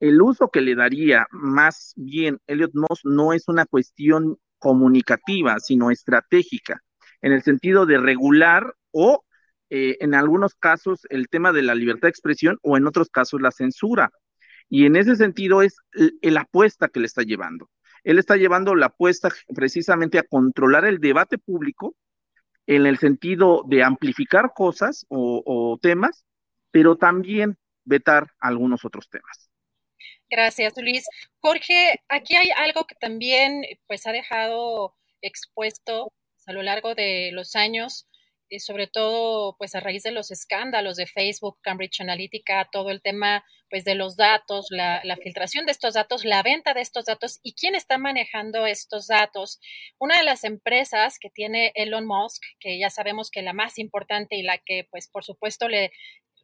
el 0.00 0.20
uso 0.22 0.48
que 0.50 0.62
le 0.62 0.74
daría 0.74 1.26
más 1.30 1.92
bien 1.94 2.38
Elliot 2.46 2.72
Moss 2.74 3.00
no 3.04 3.32
es 3.34 3.48
una 3.48 3.66
cuestión 3.66 4.38
comunicativa, 4.58 5.60
sino 5.60 5.90
estratégica, 5.90 6.82
en 7.20 7.32
el 7.32 7.42
sentido 7.42 7.86
de 7.86 7.98
regular 7.98 8.74
o 8.92 9.24
eh, 9.70 9.96
en 10.00 10.14
algunos 10.14 10.54
casos 10.54 11.06
el 11.10 11.28
tema 11.28 11.52
de 11.52 11.62
la 11.62 11.74
libertad 11.74 12.02
de 12.02 12.10
expresión 12.10 12.58
o 12.62 12.76
en 12.76 12.86
otros 12.86 13.08
casos 13.08 13.40
la 13.40 13.50
censura. 13.50 14.10
Y 14.68 14.86
en 14.86 14.96
ese 14.96 15.16
sentido 15.16 15.62
es 15.62 15.76
la 16.22 16.42
apuesta 16.42 16.88
que 16.88 17.00
le 17.00 17.06
está 17.06 17.22
llevando. 17.22 17.70
Él 18.04 18.18
está 18.18 18.36
llevando 18.36 18.74
la 18.74 18.86
apuesta 18.86 19.30
precisamente 19.54 20.18
a 20.18 20.22
controlar 20.22 20.84
el 20.84 21.00
debate 21.00 21.38
público 21.38 21.96
en 22.66 22.86
el 22.86 22.98
sentido 22.98 23.64
de 23.66 23.82
amplificar 23.82 24.52
cosas 24.54 25.06
o 25.08 25.78
temas, 25.82 26.24
pero 26.70 26.96
también 26.96 27.56
vetar 27.84 28.28
algunos 28.38 28.84
otros 28.84 29.08
temas. 29.08 29.50
Gracias, 30.30 30.72
Luis. 30.76 31.04
Jorge, 31.40 32.00
aquí 32.08 32.36
hay 32.36 32.50
algo 32.56 32.86
que 32.86 32.94
también 32.94 33.64
pues 33.88 34.06
ha 34.06 34.12
dejado 34.12 34.94
expuesto 35.20 36.12
a 36.46 36.52
lo 36.52 36.62
largo 36.62 36.94
de 36.94 37.30
los 37.32 37.56
años, 37.56 38.08
sobre 38.58 38.88
todo 38.88 39.56
pues 39.56 39.74
a 39.74 39.80
raíz 39.80 40.02
de 40.02 40.10
los 40.10 40.30
escándalos 40.30 40.96
de 40.96 41.06
Facebook, 41.06 41.58
Cambridge 41.62 42.00
Analytica, 42.00 42.68
todo 42.72 42.90
el 42.90 43.00
tema 43.00 43.44
pues 43.68 43.84
de 43.84 43.94
los 43.94 44.16
datos, 44.16 44.66
la, 44.70 45.00
la, 45.04 45.16
filtración 45.16 45.64
de 45.64 45.72
estos 45.72 45.94
datos, 45.94 46.24
la 46.24 46.42
venta 46.42 46.74
de 46.74 46.80
estos 46.80 47.04
datos 47.04 47.38
y 47.44 47.54
quién 47.54 47.76
está 47.76 47.98
manejando 47.98 48.66
estos 48.66 49.06
datos. 49.06 49.60
Una 50.00 50.18
de 50.18 50.24
las 50.24 50.42
empresas 50.42 51.18
que 51.20 51.30
tiene 51.30 51.70
Elon 51.76 52.06
Musk, 52.06 52.42
que 52.58 52.80
ya 52.80 52.90
sabemos 52.90 53.30
que 53.30 53.42
la 53.42 53.52
más 53.52 53.78
importante 53.78 54.34
y 54.34 54.42
la 54.42 54.58
que 54.58 54.88
pues 54.90 55.08
por 55.08 55.22
supuesto 55.22 55.68
le 55.68 55.92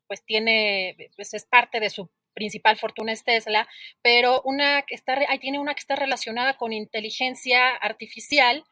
pues 0.07 0.25
tiene, 0.25 0.97
pues 1.17 1.35
es 1.35 1.47
parte 1.47 1.81
de 1.81 1.91
su 1.91 2.09
principal 2.37 2.77
fortuna 2.77 3.13
es 3.13 3.25
Tesla, 3.25 3.67
pero 4.03 4.43
una 4.45 4.83
que 4.83 4.95
está, 4.95 5.19
ahí 5.29 5.39
tiene 5.39 5.59
una 5.59 5.75
que 5.75 5.81
está 5.81 5.97
relacionada 5.97 6.59
con 6.59 6.73
inteligencia 6.73 7.75
artificial, 7.75 8.65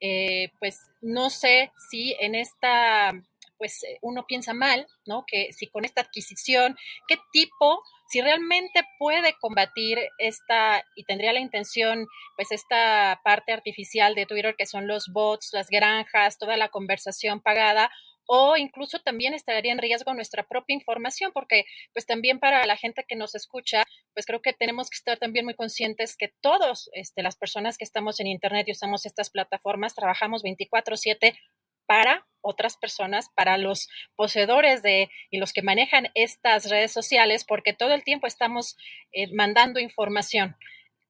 eh, 0.00 0.50
pues 0.58 0.80
no 1.00 1.30
sé 1.30 1.72
si 1.88 2.14
en 2.20 2.34
esta, 2.34 3.12
pues 3.58 3.82
uno 4.02 4.26
piensa 4.26 4.52
mal, 4.52 4.86
¿no? 5.06 5.24
Que 5.26 5.52
si 5.52 5.66
con 5.68 5.84
esta 5.84 6.02
adquisición, 6.02 6.76
¿qué 7.08 7.16
tipo, 7.32 7.82
si 8.08 8.20
realmente 8.20 8.82
puede 8.98 9.34
combatir 9.40 9.98
esta 10.18 10.84
y 10.94 11.04
tendría 11.04 11.32
la 11.32 11.40
intención, 11.40 12.06
pues 12.36 12.52
esta 12.52 13.20
parte 13.24 13.52
artificial 13.52 14.14
de 14.14 14.26
Twitter 14.26 14.54
que 14.56 14.66
son 14.66 14.86
los 14.86 15.08
bots, 15.12 15.50
las 15.52 15.68
granjas, 15.68 16.38
toda 16.38 16.56
la 16.56 16.68
conversación 16.68 17.40
pagada, 17.40 17.90
o 18.26 18.56
incluso 18.56 19.00
también 19.00 19.34
estaría 19.34 19.72
en 19.72 19.78
riesgo 19.78 20.12
nuestra 20.14 20.42
propia 20.42 20.74
información, 20.74 21.30
porque 21.32 21.64
pues 21.92 22.06
también 22.06 22.38
para 22.38 22.66
la 22.66 22.76
gente 22.76 23.04
que 23.06 23.16
nos 23.16 23.34
escucha, 23.34 23.84
pues 24.14 24.26
creo 24.26 24.42
que 24.42 24.52
tenemos 24.52 24.90
que 24.90 24.96
estar 24.96 25.18
también 25.18 25.44
muy 25.44 25.54
conscientes 25.54 26.16
que 26.16 26.32
todos, 26.40 26.90
este, 26.92 27.22
las 27.22 27.36
personas 27.36 27.78
que 27.78 27.84
estamos 27.84 28.20
en 28.20 28.26
Internet 28.26 28.66
y 28.68 28.72
usamos 28.72 29.06
estas 29.06 29.30
plataformas, 29.30 29.94
trabajamos 29.94 30.42
24/7 30.42 31.38
para 31.86 32.26
otras 32.40 32.76
personas, 32.76 33.28
para 33.34 33.58
los 33.58 33.88
poseedores 34.16 34.82
de 34.82 35.08
y 35.30 35.38
los 35.38 35.52
que 35.52 35.62
manejan 35.62 36.08
estas 36.14 36.68
redes 36.68 36.92
sociales, 36.92 37.44
porque 37.44 37.72
todo 37.72 37.92
el 37.92 38.04
tiempo 38.04 38.26
estamos 38.26 38.76
eh, 39.12 39.32
mandando 39.32 39.80
información. 39.80 40.56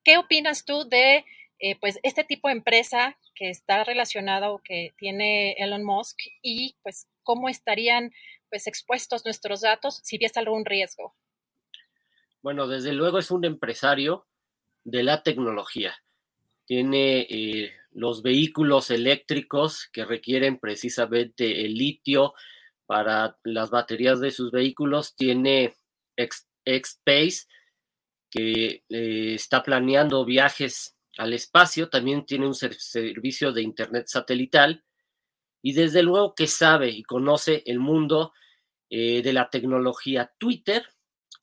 ¿Qué 0.05 0.19
opinas 0.19 0.65
tú 0.65 0.89
de 0.89 1.25
eh, 1.59 1.77
pues 1.81 1.99
este 2.03 2.25
tipo 2.25 2.49
de 2.49 2.55
empresa 2.55 3.17
que 3.35 3.51
está 3.51 3.85
relacionada 3.85 4.51
o 4.51 4.59
que 4.59 4.95
tiene 4.99 5.53
Elon 5.53 5.85
Musk 5.85 6.19
y 6.43 6.77
pues 6.83 7.09
cómo 7.23 7.49
estarían 7.49 8.13
pues 8.51 8.67
expuestos 8.67 9.25
nuestros 9.25 9.63
datos 9.63 10.01
si 10.05 10.17
hubiese 10.17 10.39
algún 10.39 10.65
riesgo. 10.65 11.15
Bueno, 12.43 12.69
desde 12.69 12.93
luego 12.93 13.19
es 13.19 13.31
un 13.31 13.45
empresario 13.45 14.27
de 14.85 15.03
la 15.03 15.23
tecnología. 15.23 15.97
Tiene 16.65 17.27
eh, 17.29 17.73
los 17.93 18.23
vehículos 18.23 18.91
eléctricos 18.91 19.89
que 19.93 20.05
requieren 20.05 20.59
precisamente 20.59 21.65
el 21.65 21.75
litio 21.75 22.35
para 22.87 23.39
las 23.43 23.71
baterías 23.71 24.21
de 24.21 24.31
sus 24.31 24.51
vehículos. 24.51 25.17
Tiene 25.17 25.75
X-Space 26.17 27.47
que 28.31 28.85
eh, 28.89 29.35
está 29.35 29.63
planeando 29.63 30.25
viajes 30.25 30.96
al 31.19 31.33
espacio, 31.33 31.89
también 31.89 32.27
tiene 32.27 32.47
un 32.47 32.55
servicio 32.55 33.53
de 33.53 33.63
Internet 33.63 34.07
satelital 34.09 34.85
y 35.63 35.73
desde 35.73 36.03
luego 36.03 36.35
que 36.35 36.47
sabe 36.47 36.91
y 36.91 37.03
conoce 37.03 37.63
el 37.67 37.79
mundo 37.79 38.33
eh, 38.91 39.23
de 39.23 39.33
la 39.33 39.51
tecnología. 39.51 40.33
Twitter 40.39 40.87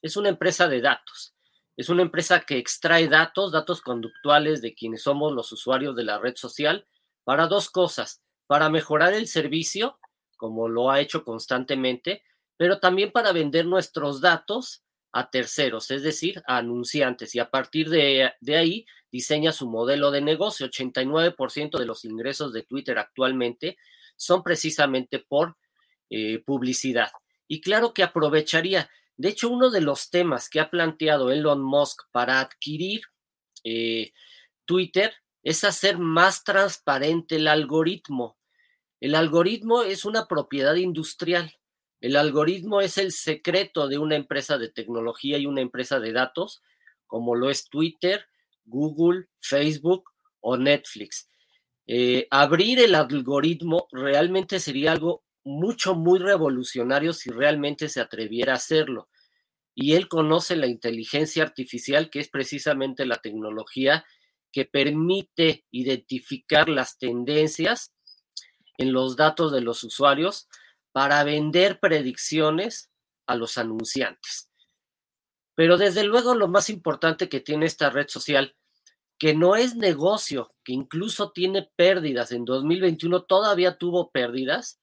es 0.02 0.16
una 0.16 0.30
empresa 0.30 0.68
de 0.68 0.82
datos, 0.82 1.36
es 1.76 1.90
una 1.90 2.04
empresa 2.04 2.42
que 2.42 2.58
extrae 2.58 3.08
datos, 3.08 3.52
datos 3.52 3.82
conductuales 3.82 4.62
de 4.62 4.76
quienes 4.76 5.04
somos 5.04 5.34
los 5.34 5.52
usuarios 5.52 5.96
de 5.96 6.04
la 6.04 6.20
red 6.20 6.36
social, 6.36 6.88
para 7.24 7.48
dos 7.48 7.70
cosas, 7.70 8.22
para 8.48 8.70
mejorar 8.70 9.14
el 9.14 9.28
servicio, 9.28 10.00
como 10.38 10.68
lo 10.68 10.92
ha 10.92 11.00
hecho 11.00 11.24
constantemente, 11.24 12.24
pero 12.58 12.80
también 12.80 13.12
para 13.12 13.32
vender 13.32 13.66
nuestros 13.66 14.22
datos 14.22 14.84
a 15.14 15.30
terceros, 15.30 15.92
es 15.92 16.02
decir, 16.02 16.42
a 16.48 16.58
anunciantes, 16.58 17.36
y 17.36 17.40
a 17.40 17.50
partir 17.50 17.90
de, 17.90 18.34
ahí 18.48 18.86
diseña 19.12 19.52
su 19.52 19.70
modelo 19.70 20.10
de 20.10 20.22
negocio. 20.22 20.68
89% 20.68 21.78
de 21.78 21.86
los 21.86 22.04
ingresos 22.04 22.52
de 22.52 22.64
Twitter 22.64 22.98
actualmente 22.98 23.78
son 24.16 24.42
precisamente 24.42 25.20
por 25.20 25.56
eh, 26.10 26.44
publicidad. 26.44 27.12
Y 27.48 27.62
claro 27.62 27.94
que 27.94 28.02
aprovecharía, 28.02 28.90
de 29.16 29.30
hecho, 29.30 29.50
uno 29.50 29.70
de 29.70 29.82
los 29.82 30.10
temas 30.10 30.50
que 30.50 30.60
ha 30.60 30.72
planteado 30.72 31.32
Elon 31.32 31.62
Musk 31.62 32.02
para 32.12 32.40
adquirir 32.40 33.04
eh, 33.64 34.12
Twitter 34.66 35.14
es 35.44 35.64
hacer 35.64 36.00
más 36.00 36.44
transparente 36.44 37.36
el 37.36 37.48
algoritmo. 37.48 38.38
El 39.00 39.14
algoritmo 39.14 39.84
es 39.84 40.06
una 40.06 40.28
propiedad 40.28 40.76
industrial 40.76 41.54
el 42.04 42.18
algoritmo 42.18 42.82
es 42.82 42.98
el 42.98 43.14
secreto 43.14 43.88
de 43.88 43.98
una 43.98 44.18
empresa 44.18 44.58
de 44.58 44.68
tecnología 44.68 45.38
y 45.38 45.46
una 45.46 45.62
empresa 45.62 46.02
de 46.02 46.12
datos, 46.12 46.62
como 47.08 47.34
lo 47.34 47.50
es 47.50 47.70
Twitter, 47.70 48.26
Google, 48.66 49.28
Facebook 49.40 50.10
o 50.42 50.58
Netflix. 50.58 51.30
Eh, 51.88 52.28
abrir 52.30 52.82
el 52.82 52.96
algoritmo 52.96 53.88
realmente 53.94 54.60
sería 54.60 54.92
algo 54.92 55.24
mucho, 55.46 55.96
muy 55.96 56.20
revolucionario 56.20 57.14
si 57.14 57.30
realmente 57.30 57.88
se 57.88 58.02
atreviera 58.02 58.52
a 58.52 58.58
hacerlo. 58.58 59.08
Y 59.74 59.94
él 59.94 60.10
conoce 60.10 60.58
la 60.58 60.68
inteligencia 60.68 61.44
artificial, 61.44 62.10
que 62.10 62.20
es 62.20 62.28
precisamente 62.28 63.06
la 63.06 63.16
tecnología 63.16 64.04
que 64.52 64.66
permite 64.66 65.64
identificar 65.72 66.68
las 66.68 66.98
tendencias 66.98 67.94
en 68.78 68.92
los 68.92 69.16
datos 69.16 69.54
de 69.54 69.62
los 69.62 69.86
usuarios 69.86 70.50
para 70.94 71.24
vender 71.26 71.80
predicciones 71.80 72.90
a 73.28 73.36
los 73.36 73.58
anunciantes. 73.58 74.50
Pero 75.56 75.78
desde 75.78 76.04
luego 76.04 76.36
lo 76.36 76.48
más 76.48 76.70
importante 76.70 77.28
que 77.28 77.42
tiene 77.42 77.66
esta 77.66 77.90
red 77.90 78.08
social, 78.08 78.56
que 79.20 79.36
no 79.36 79.56
es 79.56 79.76
negocio, 79.76 80.50
que 80.64 80.74
incluso 80.74 81.32
tiene 81.32 81.70
pérdidas, 81.76 82.32
en 82.32 82.46
2021 82.46 83.24
todavía 83.24 83.78
tuvo 83.78 84.12
pérdidas, 84.12 84.80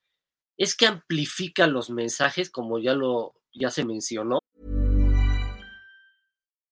es 0.57 0.77
que 0.77 0.87
amplifica 0.87 1.67
los 1.67 1.91
mensajes, 1.91 2.51
como 2.51 2.79
ya 2.79 2.95
lo 2.95 3.35
ya 3.53 3.71
se 3.71 3.85
mencionó. 3.85 4.41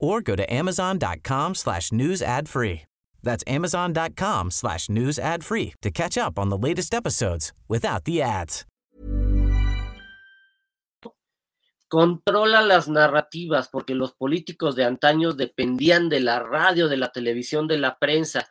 or 0.00 0.20
go 0.20 0.36
to 0.36 0.44
amazon.com 0.52 1.54
slash 1.54 1.92
news 1.92 2.22
ad 2.22 2.48
free. 2.48 2.82
That's 3.22 3.44
amazon.com 3.46 4.50
slash 4.50 4.88
news 4.88 5.18
ad 5.18 5.44
free 5.44 5.74
to 5.82 5.90
catch 5.90 6.16
up 6.16 6.38
on 6.38 6.48
the 6.48 6.58
latest 6.58 6.94
episodes 6.94 7.52
without 7.68 8.04
the 8.04 8.22
ads. 8.22 8.64
Controla 11.88 12.62
las 12.62 12.88
narrativas 12.88 13.68
porque 13.68 13.94
los 13.94 14.12
políticos 14.12 14.74
de 14.74 14.84
antaño 14.84 15.32
dependían 15.32 16.08
de 16.08 16.20
la 16.20 16.40
radio, 16.40 16.88
de 16.88 16.96
la 16.96 17.12
televisión, 17.12 17.68
de 17.68 17.78
la 17.78 17.96
prensa, 17.98 18.48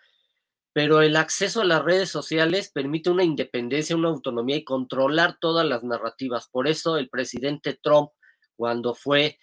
pero 0.72 1.02
el 1.02 1.18
acceso 1.18 1.62
a 1.62 1.66
las 1.66 1.84
redes 1.84 2.10
sociales 2.10 2.72
permite 2.74 3.10
una 3.10 3.26
independencia, 3.26 3.96
una 3.96 4.08
autonomía 4.08 4.56
y 4.56 4.64
controlar 4.64 5.38
todas 5.40 5.66
las 5.66 5.84
narrativas. 5.84 6.48
Por 6.50 6.68
eso 6.68 6.98
el 6.98 7.10
presidente 7.10 7.78
Trump, 7.82 8.12
cuando 8.56 8.94
fue 8.94 9.38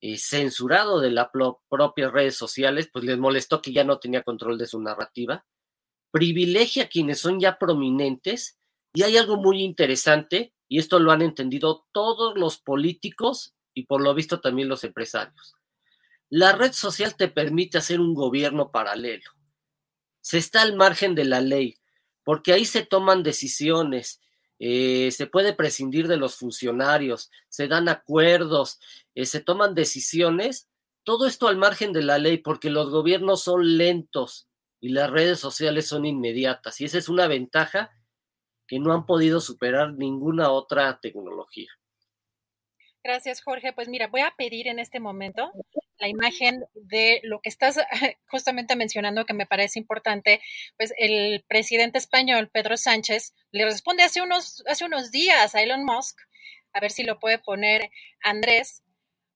eh, 0.00 0.16
censurado 0.16 1.00
de 1.00 1.10
las 1.10 1.28
propias 1.68 2.12
redes 2.12 2.36
sociales, 2.36 2.88
pues 2.92 3.04
les 3.04 3.18
molestó 3.18 3.60
que 3.60 3.72
ya 3.72 3.84
no 3.84 3.98
tenía 3.98 4.22
control 4.22 4.56
de 4.58 4.66
su 4.66 4.80
narrativa, 4.80 5.44
privilegia 6.10 6.84
a 6.84 6.88
quienes 6.88 7.20
son 7.20 7.38
ya 7.38 7.58
prominentes 7.58 8.58
y 8.92 9.02
hay 9.02 9.16
algo 9.16 9.36
muy 9.36 9.62
interesante, 9.62 10.52
y 10.68 10.78
esto 10.78 10.98
lo 10.98 11.12
han 11.12 11.22
entendido 11.22 11.86
todos 11.92 12.36
los 12.36 12.58
políticos 12.58 13.54
y 13.74 13.86
por 13.86 14.00
lo 14.00 14.14
visto 14.14 14.40
también 14.40 14.68
los 14.68 14.84
empresarios. 14.84 15.54
La 16.28 16.52
red 16.52 16.72
social 16.72 17.16
te 17.16 17.28
permite 17.28 17.78
hacer 17.78 18.00
un 18.00 18.14
gobierno 18.14 18.70
paralelo. 18.70 19.30
Se 20.20 20.38
está 20.38 20.62
al 20.62 20.76
margen 20.76 21.14
de 21.14 21.24
la 21.24 21.40
ley, 21.40 21.76
porque 22.24 22.52
ahí 22.52 22.64
se 22.64 22.84
toman 22.84 23.22
decisiones, 23.22 24.20
eh, 24.62 25.10
se 25.10 25.26
puede 25.26 25.54
prescindir 25.54 26.06
de 26.06 26.18
los 26.18 26.36
funcionarios, 26.36 27.30
se 27.48 27.66
dan 27.66 27.88
acuerdos, 27.88 28.78
eh, 29.14 29.24
se 29.24 29.40
toman 29.40 29.74
decisiones, 29.74 30.68
todo 31.02 31.26
esto 31.26 31.48
al 31.48 31.56
margen 31.56 31.94
de 31.94 32.02
la 32.02 32.18
ley, 32.18 32.36
porque 32.36 32.68
los 32.68 32.90
gobiernos 32.90 33.42
son 33.42 33.78
lentos 33.78 34.48
y 34.78 34.90
las 34.90 35.10
redes 35.10 35.40
sociales 35.40 35.88
son 35.88 36.04
inmediatas. 36.04 36.78
Y 36.80 36.84
esa 36.84 36.98
es 36.98 37.08
una 37.08 37.26
ventaja 37.26 37.90
que 38.66 38.78
no 38.78 38.92
han 38.92 39.06
podido 39.06 39.40
superar 39.40 39.94
ninguna 39.94 40.50
otra 40.50 41.00
tecnología. 41.00 41.70
Gracias, 43.02 43.42
Jorge. 43.42 43.72
Pues 43.72 43.88
mira, 43.88 44.08
voy 44.08 44.20
a 44.20 44.34
pedir 44.36 44.68
en 44.68 44.78
este 44.78 45.00
momento 45.00 45.50
la 46.00 46.08
imagen 46.08 46.64
de 46.74 47.20
lo 47.22 47.40
que 47.40 47.50
estás 47.50 47.78
justamente 48.28 48.74
mencionando 48.74 49.26
que 49.26 49.34
me 49.34 49.46
parece 49.46 49.78
importante. 49.78 50.40
Pues 50.76 50.92
el 50.98 51.44
presidente 51.46 51.98
español, 51.98 52.50
Pedro 52.50 52.76
Sánchez, 52.76 53.34
le 53.52 53.64
responde 53.64 54.02
hace 54.02 54.22
unos, 54.22 54.64
días 55.12 55.54
a 55.54 55.62
Elon 55.62 55.84
Musk, 55.84 56.18
a 56.72 56.80
ver 56.80 56.90
si 56.90 57.04
lo 57.04 57.18
puede 57.18 57.38
poner 57.38 57.90
Andrés, 58.22 58.82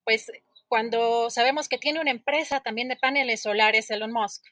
pues 0.05 0.33
cuando 0.69 1.31
sabemos 1.31 1.69
que 1.69 1.79
tiene 1.79 2.01
una 2.01 2.11
empresa 2.11 2.61
también 2.61 2.89
de 2.89 2.97
paneles 2.97 3.43
solares, 3.43 3.91
Elon 3.91 4.13
Musk, 4.13 4.45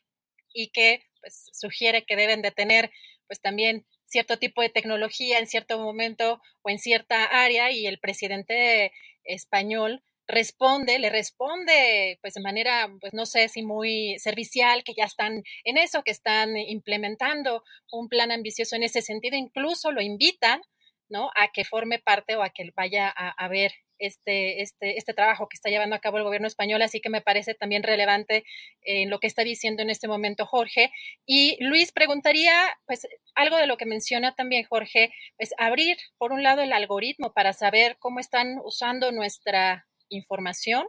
y 0.53 0.71
que 0.71 1.05
pues, 1.21 1.49
sugiere 1.53 2.05
que 2.05 2.17
deben 2.17 2.43
de 2.43 2.51
tener 2.51 2.91
pues 3.27 3.41
también 3.41 3.87
cierto 4.05 4.39
tipo 4.39 4.61
de 4.61 4.69
tecnología 4.69 5.39
en 5.39 5.47
cierto 5.47 5.79
momento 5.79 6.41
o 6.61 6.69
en 6.69 6.79
cierta 6.79 7.25
área 7.25 7.71
y 7.71 7.87
el 7.87 7.99
presidente 7.99 8.93
español 9.25 10.03
responde, 10.27 10.99
le 10.99 11.11
responde 11.11 12.19
pues 12.21 12.35
de 12.35 12.41
manera, 12.41 12.91
pues 13.01 13.13
no 13.13 13.27
sé 13.27 13.49
si 13.49 13.63
muy 13.63 14.19
servicial, 14.19 14.85
que 14.85 14.95
ya 14.95 15.05
están 15.05 15.43
en 15.65 15.77
eso, 15.79 16.03
que 16.03 16.11
están 16.11 16.57
implementando 16.57 17.63
un 17.91 18.09
plan 18.09 18.31
ambicioso 18.31 18.77
en 18.77 18.85
ese 18.85 19.03
sentido, 19.03 19.37
incluso 19.37 19.93
lo 19.93 20.01
invitan, 20.01 20.61
¿no? 21.09 21.31
A 21.37 21.49
que 21.53 21.65
forme 21.65 21.99
parte 21.99 22.37
o 22.37 22.43
a 22.43 22.51
que 22.51 22.71
vaya 22.75 23.09
a, 23.09 23.49
ver 23.49 23.73
este, 23.99 24.63
este, 24.63 24.97
este 24.97 25.13
trabajo 25.13 25.47
que 25.49 25.57
está 25.57 25.69
llevando 25.69 25.95
a 25.95 26.01
cabo 26.01 26.17
el 26.17 26.25
gobierno 26.25 26.49
español, 26.49 26.81
así 26.83 27.01
que 27.01 27.11
me 27.11 27.21
parece 27.21 27.55
también 27.55 27.83
relevante 27.83 28.45
en 28.81 29.11
lo 29.11 29.21
que 29.21 29.27
está 29.27 29.45
diciendo 29.45 29.83
en 29.83 29.91
este 29.91 30.09
momento 30.09 30.47
Jorge. 30.47 30.91
Y 31.27 31.63
Luis, 31.63 31.93
preguntaría, 31.93 32.55
pues, 32.87 33.07
algo 33.35 33.59
de 33.59 33.67
lo 33.67 33.77
que 33.77 33.87
menciona 33.87 34.35
también 34.35 34.65
Jorge, 34.65 35.13
pues 35.37 35.51
abrir, 35.59 35.99
por 36.19 36.33
un 36.33 36.43
lado, 36.43 36.63
el 36.63 36.73
algoritmo 36.73 37.33
para 37.35 37.53
saber 37.53 37.97
cómo 37.99 38.19
están 38.19 38.59
usando 38.65 39.13
nuestra 39.13 39.87
información, 40.15 40.87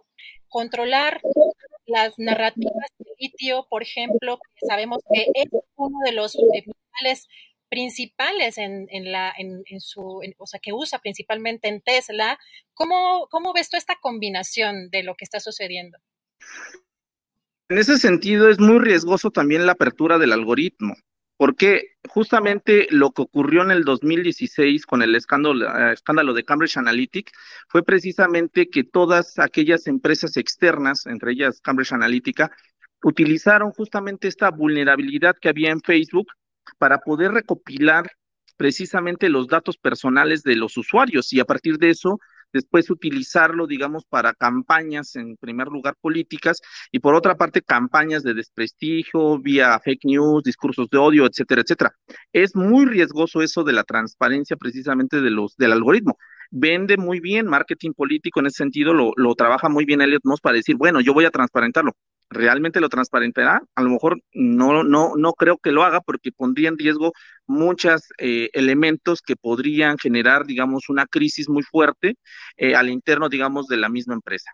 controlar 0.48 1.22
las 1.86 2.18
narrativas 2.18 2.88
de 3.00 3.12
litio, 3.20 3.68
por 3.70 3.84
ejemplo, 3.84 4.40
sabemos 4.68 5.00
que 5.14 5.28
es 5.34 5.48
uno 5.76 6.00
de 6.06 6.12
los 6.14 6.36
minerales 6.36 7.28
principales 7.70 8.60
en, 8.60 8.88
la, 9.12 9.34
en, 9.36 9.64
su, 9.82 10.22
o 10.38 10.46
sea, 10.46 10.60
que 10.60 10.74
usa 10.74 11.00
principalmente 11.00 11.68
en 11.68 11.82
Tesla. 11.82 12.38
¿Cómo, 12.76 13.28
¿Cómo 13.32 13.52
ves 13.52 13.70
tú 13.70 13.78
esta 13.78 13.98
combinación 14.00 14.90
de 14.92 15.02
lo 15.02 15.16
que 15.16 15.26
está 15.26 15.40
sucediendo? 15.40 15.98
En 17.70 17.80
ese 17.80 17.98
sentido, 17.98 18.50
es 18.50 18.60
muy 18.60 18.78
riesgoso 18.78 19.32
también 19.32 19.66
la 19.66 19.72
apertura 19.72 20.20
del 20.20 20.34
algoritmo, 20.34 20.94
porque 21.38 21.96
justamente 22.10 22.88
lo 22.92 23.12
que 23.12 23.24
ocurrió 23.24 23.64
en 23.64 23.72
el 23.72 23.84
2016 23.84 24.86
con 24.86 25.02
el 25.02 25.16
escándalo, 25.16 25.68
eh, 25.68 25.94
escándalo 25.94 26.34
de 26.34 26.44
Cambridge 26.44 26.78
Analytica 26.78 27.32
fue 27.68 27.84
precisamente 27.84 28.70
que 28.70 28.84
todas 28.84 29.40
aquellas 29.40 29.88
empresas 29.88 30.38
externas, 30.38 31.06
entre 31.06 31.32
ellas 31.32 31.60
Cambridge 31.62 31.94
Analytica, 31.94 32.52
utilizaron 33.04 33.72
justamente 33.72 34.28
esta 34.28 34.52
vulnerabilidad 34.52 35.36
que 35.40 35.50
había 35.50 35.72
en 35.72 35.82
Facebook 35.82 36.28
para 36.78 37.00
poder 37.00 37.32
recopilar 37.32 38.10
precisamente 38.58 39.30
los 39.30 39.48
datos 39.48 39.78
personales 39.78 40.44
de 40.44 40.56
los 40.56 40.78
usuarios. 40.78 41.34
Y 41.34 41.40
a 41.40 41.46
partir 41.46 41.78
de 41.78 41.90
eso 41.90 42.20
después 42.54 42.90
utilizarlo, 42.90 43.68
digamos, 43.68 44.06
para 44.06 44.34
campañas, 44.34 45.16
en 45.16 45.36
primer 45.38 45.68
lugar 45.68 45.96
políticas, 46.00 46.62
y 46.92 47.00
por 47.00 47.16
otra 47.16 47.36
parte 47.36 47.62
campañas 47.62 48.24
de 48.24 48.34
desprestigio, 48.34 49.40
vía 49.40 49.80
fake 49.84 50.06
news, 50.06 50.44
discursos 50.44 50.90
de 50.90 50.98
odio, 50.98 51.26
etcétera, 51.26 51.62
etcétera. 51.62 51.92
Es 52.32 52.56
muy 52.56 52.86
riesgoso 52.86 53.42
eso 53.42 53.64
de 53.64 53.74
la 53.74 53.84
transparencia 53.84 54.56
precisamente 54.56 55.22
de 55.22 55.32
los, 55.32 55.56
del 55.58 55.74
algoritmo. 55.74 56.18
Vende 56.56 56.98
muy 56.98 57.20
bien 57.20 57.48
marketing 57.48 57.94
político 57.94 58.40
en 58.40 58.46
ese 58.48 58.58
sentido, 58.58 58.94
lo, 58.94 59.12
lo 59.16 59.34
trabaja 59.36 59.70
muy 59.70 59.86
bien 59.86 60.02
Elliot 60.02 60.22
Moss 60.24 60.40
para 60.40 60.58
decir, 60.58 60.76
bueno, 60.78 61.02
yo 61.02 61.14
voy 61.14 61.26
a 61.26 61.32
transparentarlo 61.32 61.94
realmente 62.34 62.82
lo 62.82 62.90
transparentará. 62.90 63.62
A 63.76 63.82
lo 63.82 63.90
mejor 63.90 64.22
no, 64.34 64.84
no, 64.84 65.14
no 65.16 65.34
creo 65.34 65.58
que 65.58 65.72
lo 65.72 65.84
haga 65.84 66.02
porque 66.02 66.32
pondría 66.32 66.70
en 66.70 66.78
riesgo 66.78 67.14
muchos 67.48 68.10
eh, 68.18 68.50
elementos 68.54 69.22
que 69.22 69.36
podrían 69.36 69.98
generar, 69.98 70.46
digamos, 70.46 70.90
una 70.90 71.06
crisis 71.06 71.48
muy 71.48 71.64
fuerte 71.64 72.16
eh, 72.58 72.76
al 72.76 72.90
interno, 72.90 73.30
digamos, 73.30 73.68
de 73.68 73.78
la 73.78 73.90
misma 73.90 74.16
empresa. 74.16 74.52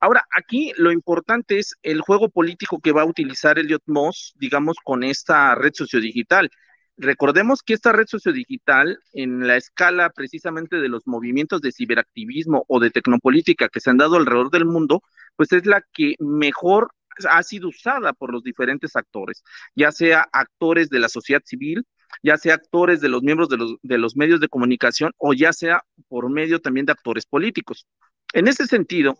Ahora, 0.00 0.24
aquí 0.36 0.72
lo 0.76 0.90
importante 0.90 1.58
es 1.58 1.76
el 1.82 2.00
juego 2.00 2.28
político 2.28 2.80
que 2.80 2.90
va 2.92 3.02
a 3.02 3.06
utilizar 3.06 3.58
Elliot 3.58 3.82
Moss, 3.86 4.32
digamos, 4.36 4.76
con 4.82 5.04
esta 5.04 5.54
red 5.54 5.72
sociodigital. 5.74 6.50
Recordemos 6.98 7.62
que 7.62 7.74
esta 7.74 7.92
red 7.92 8.06
sociodigital, 8.06 8.98
en 9.12 9.46
la 9.46 9.56
escala 9.56 10.10
precisamente 10.10 10.76
de 10.76 10.88
los 10.88 11.06
movimientos 11.06 11.60
de 11.60 11.72
ciberactivismo 11.72 12.64
o 12.68 12.80
de 12.80 12.90
tecnopolítica 12.90 13.68
que 13.68 13.80
se 13.80 13.90
han 13.90 13.96
dado 13.96 14.16
alrededor 14.16 14.50
del 14.50 14.66
mundo, 14.66 15.02
pues 15.36 15.52
es 15.52 15.66
la 15.66 15.82
que 15.92 16.14
mejor 16.20 16.92
ha 17.28 17.42
sido 17.42 17.68
usada 17.68 18.12
por 18.12 18.32
los 18.32 18.42
diferentes 18.42 18.96
actores, 18.96 19.42
ya 19.74 19.92
sea 19.92 20.26
actores 20.32 20.90
de 20.90 20.98
la 20.98 21.08
sociedad 21.08 21.42
civil, 21.44 21.86
ya 22.22 22.36
sea 22.36 22.54
actores 22.54 23.00
de 23.00 23.08
los 23.08 23.22
miembros 23.22 23.48
de 23.48 23.56
los, 23.56 23.76
de 23.82 23.98
los 23.98 24.16
medios 24.16 24.40
de 24.40 24.48
comunicación 24.48 25.12
o 25.18 25.32
ya 25.32 25.52
sea 25.52 25.82
por 26.08 26.30
medio 26.30 26.60
también 26.60 26.86
de 26.86 26.92
actores 26.92 27.26
políticos. 27.26 27.86
En 28.32 28.48
ese 28.48 28.66
sentido, 28.66 29.18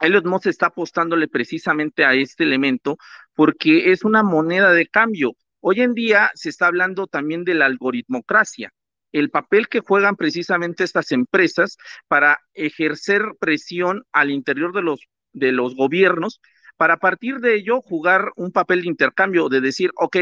Elliot 0.00 0.26
Moss 0.26 0.46
está 0.46 0.66
apostándole 0.66 1.28
precisamente 1.28 2.04
a 2.04 2.14
este 2.14 2.44
elemento 2.44 2.98
porque 3.34 3.92
es 3.92 4.04
una 4.04 4.22
moneda 4.22 4.72
de 4.72 4.86
cambio. 4.86 5.34
Hoy 5.68 5.80
en 5.80 5.94
día 5.94 6.30
se 6.36 6.48
está 6.48 6.68
hablando 6.68 7.08
también 7.08 7.42
de 7.42 7.54
la 7.54 7.66
algoritmocracia, 7.66 8.72
el 9.10 9.30
papel 9.30 9.66
que 9.66 9.80
juegan 9.80 10.14
precisamente 10.14 10.84
estas 10.84 11.10
empresas 11.10 11.76
para 12.06 12.38
ejercer 12.54 13.32
presión 13.40 14.04
al 14.12 14.30
interior 14.30 14.72
de 14.72 14.82
los 14.82 15.00
de 15.32 15.50
los 15.50 15.74
gobiernos 15.74 16.40
para 16.76 16.94
a 16.94 16.98
partir 16.98 17.38
de 17.40 17.56
ello 17.56 17.80
jugar 17.80 18.30
un 18.36 18.52
papel 18.52 18.82
de 18.82 18.86
intercambio, 18.86 19.48
de 19.48 19.60
decir, 19.60 19.90
ok, 19.96 20.18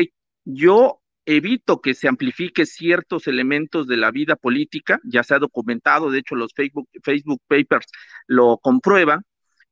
yo 0.46 1.02
evito 1.26 1.82
que 1.82 1.92
se 1.92 2.08
amplifique 2.08 2.64
ciertos 2.64 3.26
elementos 3.26 3.86
de 3.86 3.98
la 3.98 4.10
vida 4.10 4.36
política, 4.36 4.98
ya 5.04 5.24
se 5.24 5.34
ha 5.34 5.38
documentado, 5.38 6.10
de 6.10 6.20
hecho 6.20 6.36
los 6.36 6.54
Facebook, 6.54 6.88
Facebook 7.02 7.42
Papers 7.46 7.88
lo 8.26 8.56
comprueban, 8.62 9.20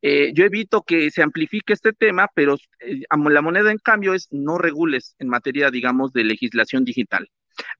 eh, 0.02 0.32
yo 0.34 0.44
evito 0.44 0.82
que 0.82 1.10
se 1.10 1.22
amplifique 1.22 1.72
este 1.72 1.92
tema, 1.92 2.28
pero 2.34 2.56
eh, 2.80 3.02
la 3.08 3.42
moneda 3.42 3.70
en 3.70 3.78
cambio 3.78 4.14
es 4.14 4.28
no 4.32 4.58
regules 4.58 5.14
en 5.20 5.28
materia, 5.28 5.70
digamos, 5.70 6.12
de 6.12 6.24
legislación 6.24 6.84
digital. 6.84 7.28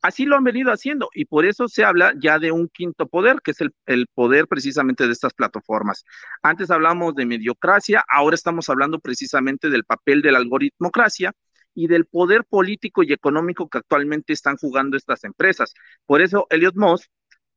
Así 0.03 0.25
lo 0.25 0.37
han 0.37 0.45
venido 0.45 0.71
haciendo 0.71 1.09
y 1.15 1.25
por 1.25 1.45
eso 1.45 1.67
se 1.67 1.85
habla 1.85 2.15
ya 2.21 2.39
de 2.39 2.53
un 2.53 2.69
quinto 2.69 3.07
poder, 3.09 3.41
que 3.43 3.53
es 3.53 3.59
el, 3.87 4.07
poder 4.15 4.47
precisamente 4.47 5.07
de 5.07 5.13
estas 5.13 5.35
plataformas. 5.35 6.05
Antes 6.43 6.71
hablamos 6.71 7.15
de 7.15 7.27
mediocracia, 7.27 8.05
ahora 8.09 8.35
estamos 8.35 8.69
hablando 8.69 9.01
precisamente 9.01 9.71
del 9.71 9.85
papel 9.85 10.23
de 10.23 10.33
la 10.33 10.39
algoritmocracia 10.39 11.33
y 11.75 11.87
del 11.87 12.05
poder 12.07 12.45
político 12.45 13.03
y 13.03 13.13
económico 13.13 13.69
que 13.69 13.79
actualmente 13.79 14.33
están 14.33 14.57
jugando 14.57 14.97
estas 14.97 15.25
empresas. 15.25 15.73
Por 16.07 16.21
eso 16.21 16.47
Elliot 16.51 16.77
Moss 16.77 17.09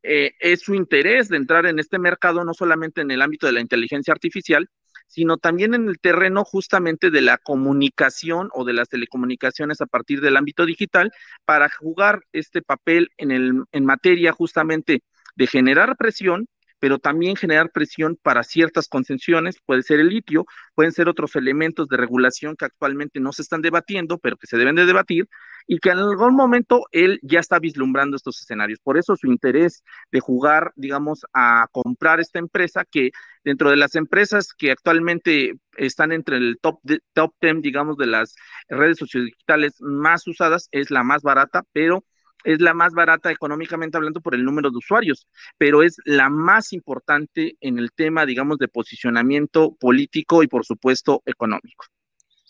eh, 0.07 0.35
es 0.39 0.61
su 0.61 0.75
interés 0.75 1.29
de 1.29 1.37
entrar 1.37 1.65
en 1.65 1.79
este 1.79 1.99
mercado, 1.99 2.43
no 2.43 2.53
solamente 2.53 3.01
en 3.01 3.11
el 3.11 3.21
ámbito 3.21 3.47
de 3.47 3.53
la 3.53 3.61
inteligencia 3.61 4.13
artificial, 4.13 4.69
sino 5.07 5.37
también 5.37 5.73
en 5.73 5.87
el 5.87 5.99
terreno 5.99 6.43
justamente 6.43 7.11
de 7.11 7.21
la 7.21 7.37
comunicación 7.37 8.49
o 8.53 8.65
de 8.65 8.73
las 8.73 8.89
telecomunicaciones 8.89 9.81
a 9.81 9.85
partir 9.85 10.21
del 10.21 10.37
ámbito 10.37 10.65
digital 10.65 11.11
para 11.45 11.69
jugar 11.69 12.23
este 12.33 12.61
papel 12.61 13.09
en, 13.17 13.31
el, 13.31 13.63
en 13.71 13.85
materia 13.85 14.31
justamente 14.31 15.03
de 15.35 15.47
generar 15.47 15.95
presión 15.97 16.47
pero 16.79 16.99
también 16.99 17.35
generar 17.35 17.71
presión 17.71 18.17
para 18.21 18.43
ciertas 18.43 18.87
concesiones, 18.87 19.55
puede 19.65 19.81
ser 19.81 19.99
el 19.99 20.09
litio, 20.09 20.45
pueden 20.75 20.91
ser 20.91 21.07
otros 21.09 21.35
elementos 21.35 21.87
de 21.87 21.97
regulación 21.97 22.55
que 22.55 22.65
actualmente 22.65 23.19
no 23.19 23.31
se 23.33 23.41
están 23.41 23.61
debatiendo, 23.61 24.17
pero 24.19 24.37
que 24.37 24.45
se 24.45 24.57
deben 24.57 24.75
de 24.75 24.85
debatir, 24.85 25.27
y 25.67 25.79
que 25.79 25.89
en 25.89 25.99
algún 25.99 26.35
momento 26.35 26.83
él 26.91 27.19
ya 27.23 27.39
está 27.39 27.59
vislumbrando 27.59 28.15
estos 28.15 28.41
escenarios. 28.41 28.79
Por 28.79 28.97
eso 28.97 29.15
su 29.15 29.27
interés 29.27 29.83
de 30.11 30.19
jugar, 30.19 30.73
digamos, 30.75 31.25
a 31.33 31.67
comprar 31.71 32.19
esta 32.19 32.39
empresa, 32.39 32.85
que 32.89 33.11
dentro 33.43 33.69
de 33.69 33.77
las 33.77 33.95
empresas 33.95 34.53
que 34.53 34.71
actualmente 34.71 35.55
están 35.77 36.11
entre 36.11 36.37
el 36.37 36.57
top, 36.61 36.79
de, 36.83 36.99
top 37.13 37.33
10, 37.41 37.61
digamos, 37.61 37.97
de 37.97 38.07
las 38.07 38.35
redes 38.69 38.97
sociodigitales 38.97 39.81
más 39.81 40.27
usadas, 40.27 40.67
es 40.71 40.91
la 40.91 41.03
más 41.03 41.21
barata, 41.21 41.63
pero 41.71 42.03
es 42.43 42.61
la 42.61 42.73
más 42.75 42.93
barata 42.93 43.31
económicamente 43.31 43.97
hablando 43.97 44.21
por 44.21 44.35
el 44.35 44.45
número 44.45 44.69
de 44.69 44.77
usuarios, 44.77 45.27
pero 45.57 45.81
es 45.81 45.97
la 46.05 46.29
más 46.29 46.73
importante 46.73 47.57
en 47.59 47.79
el 47.79 47.91
tema, 47.91 48.25
digamos, 48.25 48.59
de 48.59 48.67
posicionamiento 48.67 49.75
político 49.79 50.43
y, 50.43 50.47
por 50.47 50.63
supuesto, 50.63 51.23
económico. 51.25 51.85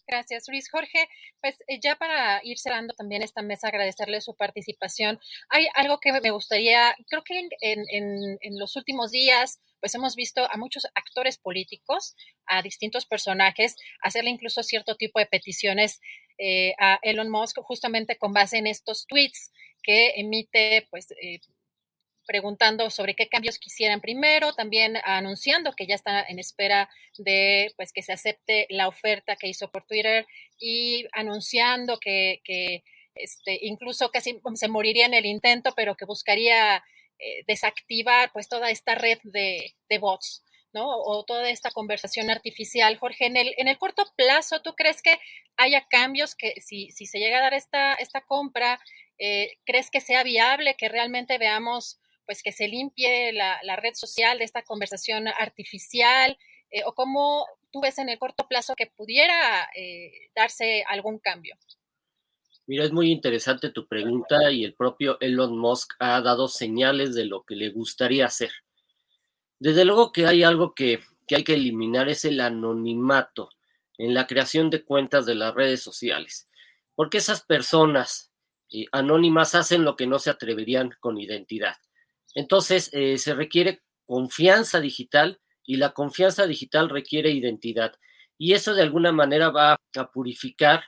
Gracias, 0.08 0.46
Luis. 0.48 0.70
Jorge, 0.70 1.10
pues 1.42 1.58
eh, 1.68 1.80
ya 1.82 1.96
para 1.96 2.40
ir 2.44 2.60
cerrando 2.60 2.94
también 2.94 3.24
esta 3.24 3.42
mesa, 3.42 3.70
agradecerle 3.70 4.22
su 4.22 4.36
participación. 4.36 5.20
Hay 5.50 5.68
algo 5.74 6.00
que 6.00 6.12
me 6.12 6.30
gustaría, 6.30 6.96
creo 7.10 7.24
que 7.24 7.50
en, 7.62 7.84
en, 7.90 8.60
los 8.60 8.76
últimos 8.76 9.12
días, 9.12 9.60
pues 9.80 9.96
hemos 9.96 10.16
visto 10.16 10.48
a 10.52 10.58
muchos 10.58 10.86
actores 10.94 11.40
políticos, 11.40 12.16
a 12.46 12.62
distintos 12.62 13.06
personajes, 13.06 13.76
hacerle 14.02 14.30
incluso 14.30 14.62
cierto 14.62 14.96
tipo 14.96 15.20
de 15.20 15.26
peticiones 15.26 16.00
eh, 16.38 16.74
a 16.80 17.00
Elon 17.02 17.30
Musk 17.30 17.58
justamente 17.62 18.18
con 18.18 18.34
base 18.34 18.58
en 18.58 18.68
estos 18.68 19.08
tweets 19.08 19.52
que 19.82 20.14
emite, 20.18 20.88
pues, 20.90 21.12
eh, 21.12 21.40
preguntando 22.26 22.90
sobre 22.90 23.16
qué 23.16 23.28
cambios 23.28 23.60
quisieran 23.60 24.02
primero, 24.02 24.54
también 24.54 24.98
anunciando 25.04 25.74
que 25.74 25.88
ya 25.88 25.96
está 25.96 26.24
en 26.24 26.40
espera 26.40 26.90
de 27.18 27.72
pues 27.76 27.94
que 27.94 28.02
se 28.02 28.14
acepte 28.14 28.68
la 28.70 28.88
oferta 28.88 29.36
que 29.36 29.48
hizo 29.48 29.70
por 29.70 29.86
Twitter 29.86 30.26
y 30.60 31.06
anunciando 31.14 32.00
que, 32.00 32.42
que 32.44 32.84
este, 33.16 33.60
incluso 33.62 34.10
casi 34.10 34.40
se 34.56 34.68
moriría 34.68 35.06
en 35.06 35.14
el 35.14 35.26
intento, 35.26 35.74
pero 35.76 35.96
que 35.96 36.06
buscaría 36.06 36.84
eh, 37.18 37.44
desactivar 37.48 38.32
pues 38.34 38.50
toda 38.50 38.70
esta 38.70 38.96
red 38.96 39.20
de, 39.24 39.74
de 39.90 39.98
bots. 40.00 40.44
¿no? 40.74 40.90
O 40.90 41.24
toda 41.24 41.50
esta 41.50 41.72
conversación 41.72 42.30
artificial. 42.30 42.98
Jorge, 42.98 43.28
en 43.28 43.38
el, 43.38 43.54
en 43.58 43.70
el 43.70 43.78
corto 43.78 44.04
plazo, 44.18 44.62
¿tú 44.62 44.76
crees 44.76 45.02
que 45.02 45.18
haya 45.56 45.88
cambios 45.88 46.36
que 46.36 46.60
si, 46.60 46.92
si 46.92 47.06
se 47.06 47.18
llega 47.18 47.38
a 47.38 47.44
dar 47.44 47.54
esta, 47.54 47.94
esta 47.94 48.20
compra, 48.20 48.82
eh, 49.18 49.58
crees 49.66 49.90
que 49.90 50.02
sea 50.02 50.24
viable 50.24 50.76
que 50.76 50.90
realmente 50.90 51.38
veamos 51.38 52.00
pues 52.26 52.44
que 52.44 52.52
se 52.52 52.68
limpie 52.68 53.34
la, 53.34 53.76
red 53.76 53.94
social 53.94 54.38
de 54.38 54.46
esta 54.46 54.64
conversación 54.64 55.28
artificial? 55.28 56.38
Eh, 56.72 56.82
¿O 56.86 56.94
cómo 56.94 57.46
tú 57.72 57.82
ves 57.82 57.98
en 57.98 58.10
el 58.10 58.20
corto 58.20 58.48
plazo 58.48 58.76
que 58.76 58.88
pudiera 58.88 59.70
eh, 59.76 60.12
darse 60.36 60.84
algún 60.88 61.20
cambio? 61.20 61.56
Mira, 62.68 62.84
es 62.84 62.92
muy 62.92 63.12
interesante 63.12 63.70
tu 63.70 63.88
pregunta 63.88 64.52
y 64.52 64.64
el 64.64 64.74
propio 64.74 65.18
Elon 65.20 65.58
Musk 65.58 65.94
ha 66.00 66.20
dado 66.22 66.48
señales 66.48 67.14
de 67.14 67.26
lo 67.26 67.44
que 67.44 67.56
le 67.56 67.70
gustaría 67.70 68.26
hacer. 68.26 68.52
Desde 69.60 69.86
luego 69.86 70.12
que 70.12 70.26
hay 70.26 70.44
algo 70.44 70.74
que, 70.74 71.00
que 71.28 71.36
hay 71.36 71.44
que 71.44 71.54
eliminar, 71.54 72.10
es 72.10 72.26
el 72.26 72.42
anonimato 72.42 73.50
en 73.98 74.14
la 74.14 74.26
creación 74.26 74.70
de 74.70 74.84
cuentas 74.84 75.26
de 75.26 75.36
las 75.36 75.54
redes 75.54 75.82
sociales, 75.82 76.50
porque 76.96 77.20
esas 77.20 77.44
personas 77.44 78.32
eh, 78.72 78.86
anónimas 78.92 79.56
hacen 79.56 79.84
lo 79.84 79.96
que 79.96 80.08
no 80.08 80.20
se 80.20 80.30
atreverían 80.30 80.92
con 81.00 81.20
identidad. 81.20 81.76
Entonces, 82.36 82.90
eh, 82.94 83.18
se 83.18 83.34
requiere 83.34 83.82
confianza 84.06 84.80
digital 84.80 85.42
y 85.66 85.78
la 85.78 85.94
confianza 85.94 86.46
digital 86.46 86.90
requiere 86.90 87.32
identidad. 87.32 87.94
Y 88.38 88.54
eso 88.54 88.76
de 88.76 88.84
alguna 88.84 89.12
manera 89.12 89.50
va 89.50 89.78
a 89.98 90.12
purificar 90.12 90.84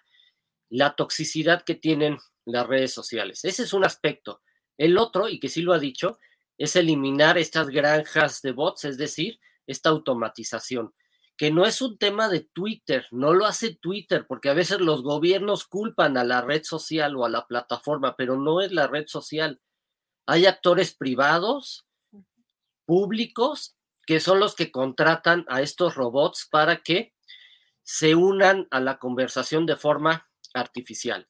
la 0.69 0.95
toxicidad 0.95 1.63
que 1.63 1.75
tienen 1.75 2.17
las 2.45 2.67
redes 2.67 2.93
sociales. 2.93 3.43
Ese 3.43 3.63
es 3.63 3.73
un 3.73 3.85
aspecto. 3.85 4.41
El 4.77 4.97
otro, 4.97 5.29
y 5.29 5.39
que 5.39 5.49
sí 5.49 5.61
lo 5.61 5.73
ha 5.73 5.79
dicho, 5.79 6.19
es 6.57 6.75
eliminar 6.75 7.37
estas 7.37 7.69
granjas 7.69 8.41
de 8.41 8.51
bots, 8.51 8.85
es 8.85 8.97
decir, 8.97 9.39
esta 9.65 9.89
automatización, 9.89 10.93
que 11.35 11.51
no 11.51 11.65
es 11.65 11.81
un 11.81 11.97
tema 11.97 12.29
de 12.29 12.41
Twitter, 12.41 13.05
no 13.11 13.33
lo 13.33 13.45
hace 13.45 13.75
Twitter, 13.75 14.25
porque 14.27 14.49
a 14.49 14.53
veces 14.53 14.79
los 14.79 15.03
gobiernos 15.03 15.65
culpan 15.65 16.17
a 16.17 16.23
la 16.23 16.41
red 16.41 16.63
social 16.63 17.15
o 17.15 17.25
a 17.25 17.29
la 17.29 17.45
plataforma, 17.45 18.15
pero 18.15 18.37
no 18.37 18.61
es 18.61 18.71
la 18.71 18.87
red 18.87 19.05
social. 19.07 19.61
Hay 20.27 20.45
actores 20.45 20.93
privados, 20.93 21.87
públicos, 22.85 23.75
que 24.05 24.19
son 24.19 24.39
los 24.39 24.55
que 24.55 24.71
contratan 24.71 25.45
a 25.47 25.61
estos 25.61 25.95
robots 25.95 26.47
para 26.49 26.81
que 26.83 27.13
se 27.83 28.15
unan 28.15 28.67
a 28.69 28.79
la 28.79 28.99
conversación 28.99 29.65
de 29.65 29.77
forma 29.77 30.29
artificial. 30.53 31.27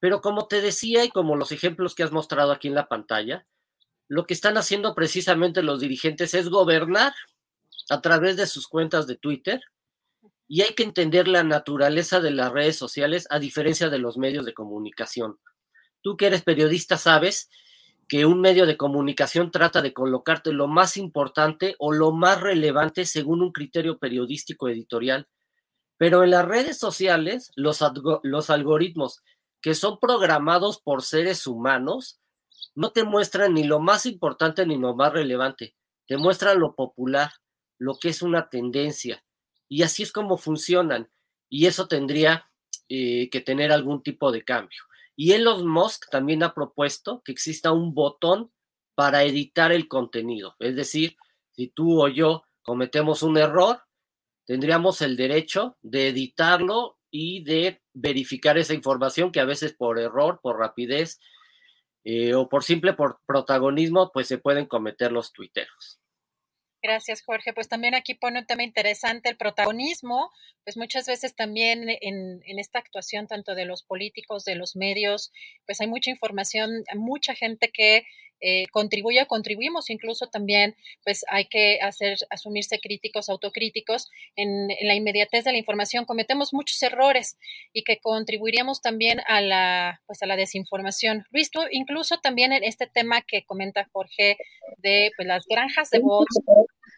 Pero 0.00 0.20
como 0.20 0.48
te 0.48 0.62
decía 0.62 1.04
y 1.04 1.10
como 1.10 1.36
los 1.36 1.52
ejemplos 1.52 1.94
que 1.94 2.02
has 2.02 2.12
mostrado 2.12 2.52
aquí 2.52 2.68
en 2.68 2.74
la 2.74 2.88
pantalla, 2.88 3.46
lo 4.08 4.26
que 4.26 4.32
están 4.34 4.56
haciendo 4.56 4.94
precisamente 4.94 5.62
los 5.62 5.80
dirigentes 5.80 6.32
es 6.32 6.48
gobernar 6.48 7.14
a 7.90 8.00
través 8.00 8.36
de 8.36 8.46
sus 8.46 8.66
cuentas 8.66 9.06
de 9.06 9.16
Twitter 9.16 9.60
y 10.46 10.62
hay 10.62 10.74
que 10.74 10.82
entender 10.82 11.28
la 11.28 11.44
naturaleza 11.44 12.20
de 12.20 12.30
las 12.30 12.50
redes 12.50 12.76
sociales 12.76 13.26
a 13.28 13.38
diferencia 13.38 13.90
de 13.90 13.98
los 13.98 14.16
medios 14.16 14.46
de 14.46 14.54
comunicación. 14.54 15.38
Tú 16.00 16.16
que 16.16 16.26
eres 16.26 16.42
periodista 16.42 16.96
sabes 16.96 17.50
que 18.08 18.24
un 18.24 18.40
medio 18.40 18.64
de 18.64 18.78
comunicación 18.78 19.50
trata 19.50 19.82
de 19.82 19.92
colocarte 19.92 20.50
lo 20.52 20.66
más 20.66 20.96
importante 20.96 21.76
o 21.78 21.92
lo 21.92 22.10
más 22.10 22.40
relevante 22.40 23.04
según 23.04 23.42
un 23.42 23.52
criterio 23.52 23.98
periodístico 23.98 24.68
editorial. 24.68 25.28
Pero 25.98 26.24
en 26.24 26.30
las 26.30 26.46
redes 26.46 26.78
sociales, 26.78 27.52
los, 27.54 27.82
algoritmos 28.50 29.22
que 29.60 29.74
son 29.74 29.98
programados 30.00 30.80
por 30.80 31.02
seres 31.02 31.46
humanos 31.46 32.18
no 32.74 32.92
te 32.92 33.04
muestran 33.04 33.54
ni 33.54 33.64
lo 33.64 33.78
más 33.78 34.06
importante 34.06 34.64
ni 34.64 34.78
lo 34.78 34.94
más 34.94 35.12
relevante, 35.12 35.74
te 36.06 36.16
muestran 36.16 36.60
lo 36.60 36.74
popular, 36.74 37.32
lo 37.76 37.98
que 37.98 38.08
es 38.08 38.22
una 38.22 38.48
tendencia. 38.48 39.22
Y 39.68 39.82
así 39.82 40.02
es 40.02 40.12
como 40.12 40.38
funcionan. 40.38 41.10
Y 41.50 41.66
eso 41.66 41.88
tendría 41.88 42.48
eh, 42.88 43.28
que 43.30 43.40
tener 43.40 43.70
algún 43.72 44.02
tipo 44.02 44.32
de 44.32 44.44
cambio. 44.44 44.87
Y 45.20 45.32
Elon 45.32 45.66
Musk 45.66 46.08
también 46.10 46.44
ha 46.44 46.54
propuesto 46.54 47.22
que 47.24 47.32
exista 47.32 47.72
un 47.72 47.92
botón 47.92 48.52
para 48.94 49.24
editar 49.24 49.72
el 49.72 49.88
contenido. 49.88 50.54
Es 50.60 50.76
decir, 50.76 51.16
si 51.50 51.66
tú 51.66 52.00
o 52.00 52.06
yo 52.06 52.44
cometemos 52.62 53.24
un 53.24 53.36
error, 53.36 53.82
tendríamos 54.46 55.02
el 55.02 55.16
derecho 55.16 55.76
de 55.82 56.10
editarlo 56.10 56.98
y 57.10 57.42
de 57.42 57.82
verificar 57.94 58.58
esa 58.58 58.74
información 58.74 59.32
que 59.32 59.40
a 59.40 59.44
veces 59.44 59.72
por 59.72 59.98
error, 59.98 60.38
por 60.40 60.56
rapidez, 60.56 61.18
eh, 62.04 62.36
o 62.36 62.48
por 62.48 62.62
simple 62.62 62.94
protagonismo, 63.26 64.12
pues 64.12 64.28
se 64.28 64.38
pueden 64.38 64.66
cometer 64.66 65.10
los 65.10 65.32
tuiteros. 65.32 65.98
Gracias, 66.82 67.22
Jorge. 67.22 67.52
Pues 67.52 67.68
también 67.68 67.94
aquí 67.94 68.14
pone 68.14 68.40
un 68.40 68.46
tema 68.46 68.62
interesante, 68.62 69.28
el 69.28 69.36
protagonismo, 69.36 70.30
pues 70.64 70.76
muchas 70.76 71.06
veces 71.06 71.34
también 71.34 71.88
en, 71.88 72.40
esta 72.58 72.78
actuación, 72.78 73.26
tanto 73.26 73.54
de 73.54 73.64
los 73.64 73.82
políticos, 73.82 74.44
de 74.44 74.54
los 74.54 74.76
medios, 74.76 75.32
pues 75.66 75.80
hay 75.80 75.88
mucha 75.88 76.10
información, 76.10 76.84
mucha 76.94 77.34
gente 77.34 77.70
que 77.72 78.04
eh, 78.40 78.66
contribuye, 78.70 79.26
contribuimos 79.26 79.90
incluso 79.90 80.28
también, 80.28 80.76
pues 81.04 81.24
hay 81.28 81.46
que 81.46 81.80
hacer, 81.80 82.18
asumirse 82.30 82.78
críticos, 82.80 83.28
autocríticos 83.28 84.10
en, 84.36 84.68
la 84.82 84.94
inmediatez 84.94 85.44
de 85.44 85.52
la 85.52 85.58
información. 85.58 86.04
Cometemos 86.04 86.52
muchos 86.52 86.82
errores 86.82 87.38
y 87.72 87.82
que 87.82 87.98
contribuiríamos 87.98 88.80
también 88.80 89.20
a 89.26 89.40
la, 89.40 90.00
pues 90.06 90.22
a 90.22 90.26
la 90.26 90.36
desinformación. 90.36 91.24
Luis, 91.30 91.50
tú 91.50 91.60
incluso 91.70 92.18
también 92.18 92.52
en 92.52 92.64
este 92.64 92.86
tema 92.86 93.22
que 93.22 93.44
comenta 93.44 93.88
Jorge 93.92 94.36
de 94.78 95.10
pues, 95.16 95.26
las 95.26 95.44
granjas 95.46 95.90
de 95.90 95.98
bots, 96.00 96.40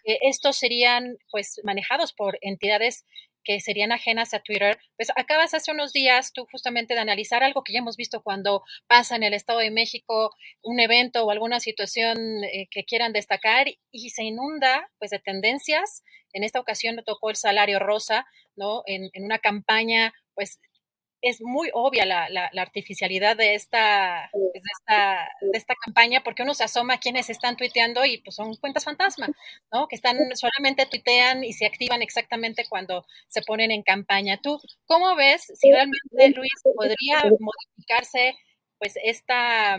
eh, 0.05 0.18
estos 0.22 0.57
serían 0.57 1.16
pues 1.31 1.61
manejados 1.64 2.12
por 2.12 2.38
entidades 2.40 3.05
que 3.44 3.61
serían 3.61 3.92
ajenas 3.92 4.35
a 4.35 4.40
Twitter, 4.40 4.79
pues 4.96 5.11
acabas 5.16 5.55
hace 5.55 5.72
unos 5.72 5.92
días 5.92 6.33
tú 6.33 6.46
justamente 6.50 6.94
de 6.94 7.00
analizar 7.00 7.42
algo 7.42 7.62
que 7.62 7.72
ya 7.72 7.79
hemos 7.79 7.96
visto 7.96 8.22
cuando 8.22 8.62
pasa 8.87 9.16
en 9.16 9.22
el 9.22 9.35
Estado 9.35 9.61
de 9.61 9.70
México 9.70 10.35
un 10.62 10.81
evento 10.81 11.24
o 11.24 11.31
alguna 11.31 11.61
situación 11.61 12.44
eh, 12.44 12.68
que 12.70 12.85
quieran 12.85 13.12
destacar 13.12 13.66
y 13.90 14.11
se 14.11 14.24
inunda 14.24 14.90
pues 14.98 15.11
de 15.11 15.18
tendencias. 15.18 16.05
En 16.33 16.44
esta 16.44 16.61
ocasión 16.61 17.03
tocó 17.05 17.31
el 17.31 17.37
salario 17.37 17.79
rosa, 17.79 18.26
¿no? 18.57 18.83
En, 18.87 19.11
en 19.12 19.24
una 19.24 19.38
campaña 19.38 20.12
pues 20.35 20.61
es 21.22 21.40
muy 21.40 21.70
obvia 21.74 22.06
la, 22.06 22.28
la, 22.30 22.50
artificialidad 22.62 23.37
de 23.37 23.54
esta, 23.54 24.28
pues, 24.33 24.52
de 24.52 24.61
esta, 24.78 25.28
de 25.40 25.59
esta 25.59 25.74
campaña 25.85 26.22
porque 26.22 26.42
uno 26.42 26.54
se 26.54 26.64
asoma 26.64 26.94
a 26.94 26.98
quienes 26.98 27.30
están 27.30 27.56
tuiteando 27.56 28.04
y 28.04 28.18
pues 28.18 28.37
son 28.37 28.56
cuentas 28.56 28.85
fantasma, 28.85 29.28
¿no? 29.72 29.88
Que 29.88 29.96
están 29.96 30.16
solamente 30.35 30.87
tuitean 30.87 31.44
y 31.44 31.52
se 31.52 31.66
activan 31.66 32.02
exactamente 32.02 32.64
cuando 32.68 33.04
se 33.28 33.42
ponen 33.42 33.70
en 33.70 33.83
campaña. 33.83 34.40
¿Tú 34.42 34.61
cómo 34.87 35.14
ves 35.16 35.52
si 35.54 35.70
realmente, 35.70 36.30
Luis, 36.30 36.52
podría 36.74 37.22
modificarse 37.38 38.37
pues 38.78 38.94
esta, 39.02 39.78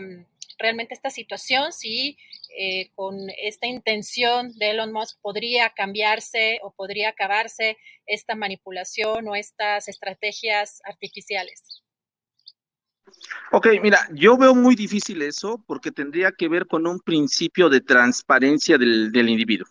realmente 0.58 0.94
esta 0.94 1.10
situación, 1.10 1.72
si 1.72 2.16
eh, 2.58 2.90
con 2.94 3.16
esta 3.38 3.66
intención 3.66 4.52
de 4.58 4.70
Elon 4.70 4.92
Musk 4.92 5.18
podría 5.20 5.70
cambiarse 5.70 6.58
o 6.62 6.72
podría 6.72 7.10
acabarse 7.10 7.78
esta 8.06 8.34
manipulación 8.34 9.28
o 9.28 9.34
estas 9.34 9.88
estrategias 9.88 10.80
artificiales? 10.84 11.82
Ok, 13.50 13.68
mira, 13.82 14.08
yo 14.12 14.36
veo 14.36 14.54
muy 14.54 14.74
difícil 14.74 15.22
eso 15.22 15.62
porque 15.66 15.90
tendría 15.90 16.32
que 16.32 16.48
ver 16.48 16.66
con 16.66 16.86
un 16.86 17.00
principio 17.00 17.68
de 17.68 17.80
transparencia 17.80 18.78
del, 18.78 19.12
del 19.12 19.28
individuo. 19.28 19.68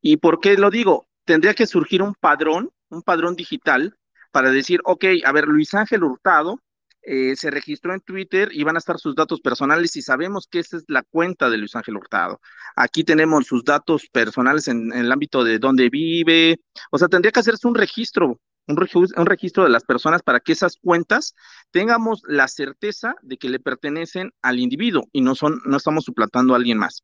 ¿Y 0.00 0.18
por 0.18 0.40
qué 0.40 0.54
lo 0.56 0.70
digo? 0.70 1.08
Tendría 1.24 1.54
que 1.54 1.66
surgir 1.66 2.02
un 2.02 2.14
padrón, 2.14 2.70
un 2.90 3.02
padrón 3.02 3.36
digital 3.36 3.96
para 4.30 4.50
decir, 4.50 4.80
ok, 4.84 5.04
a 5.24 5.32
ver, 5.32 5.46
Luis 5.46 5.72
Ángel 5.74 6.04
Hurtado 6.04 6.60
eh, 7.06 7.36
se 7.36 7.50
registró 7.50 7.92
en 7.92 8.00
Twitter 8.00 8.48
y 8.52 8.64
van 8.64 8.76
a 8.76 8.78
estar 8.78 8.98
sus 8.98 9.14
datos 9.14 9.40
personales 9.40 9.94
y 9.96 10.02
sabemos 10.02 10.46
que 10.50 10.60
esa 10.60 10.78
es 10.78 10.84
la 10.88 11.02
cuenta 11.02 11.50
de 11.50 11.58
Luis 11.58 11.76
Ángel 11.76 11.96
Hurtado. 11.96 12.40
Aquí 12.76 13.04
tenemos 13.04 13.46
sus 13.46 13.64
datos 13.64 14.06
personales 14.10 14.68
en, 14.68 14.92
el 14.92 15.12
ámbito 15.12 15.44
de 15.44 15.58
dónde 15.58 15.90
vive, 15.90 16.60
o 16.90 16.98
sea, 16.98 17.08
tendría 17.08 17.32
que 17.32 17.40
hacerse 17.40 17.68
un 17.68 17.74
registro, 17.74 18.40
un, 18.66 18.88
un 19.16 19.26
registro 19.26 19.64
de 19.64 19.70
las 19.70 19.84
personas 19.84 20.22
para 20.22 20.40
que 20.40 20.52
esas 20.52 20.76
cuentas 20.76 21.34
tengamos 21.70 22.22
la 22.26 22.48
certeza 22.48 23.14
de 23.22 23.36
que 23.36 23.50
le 23.50 23.60
pertenecen 23.60 24.32
al 24.42 24.58
individuo 24.58 25.04
y 25.12 25.20
no 25.20 25.34
son, 25.34 25.60
no 25.66 25.76
estamos 25.76 26.04
suplantando 26.04 26.54
a 26.54 26.56
alguien 26.56 26.78
más. 26.78 27.02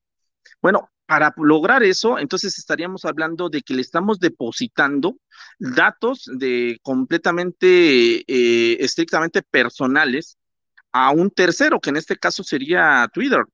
Bueno, 0.63 0.89
para 1.11 1.35
lograr 1.37 1.83
eso, 1.83 2.21
entonces 2.21 2.57
estaríamos 2.57 3.05
hablando 3.05 3.49
de 3.49 3.63
que 3.63 3.75
le 3.75 3.83
estamos 3.83 4.21
depositando 4.21 5.17
datos 5.59 6.29
de 6.33 6.79
completamente, 6.83 8.25
eh, 8.27 8.77
estrictamente 8.81 9.43
personales 9.43 10.39
a 10.93 11.11
un 11.11 11.31
tercero, 11.31 11.81
que 11.81 11.91
en 11.91 11.97
este 11.97 12.17
caso 12.17 12.43
sería 12.43 13.09
Twitter. 13.13 13.45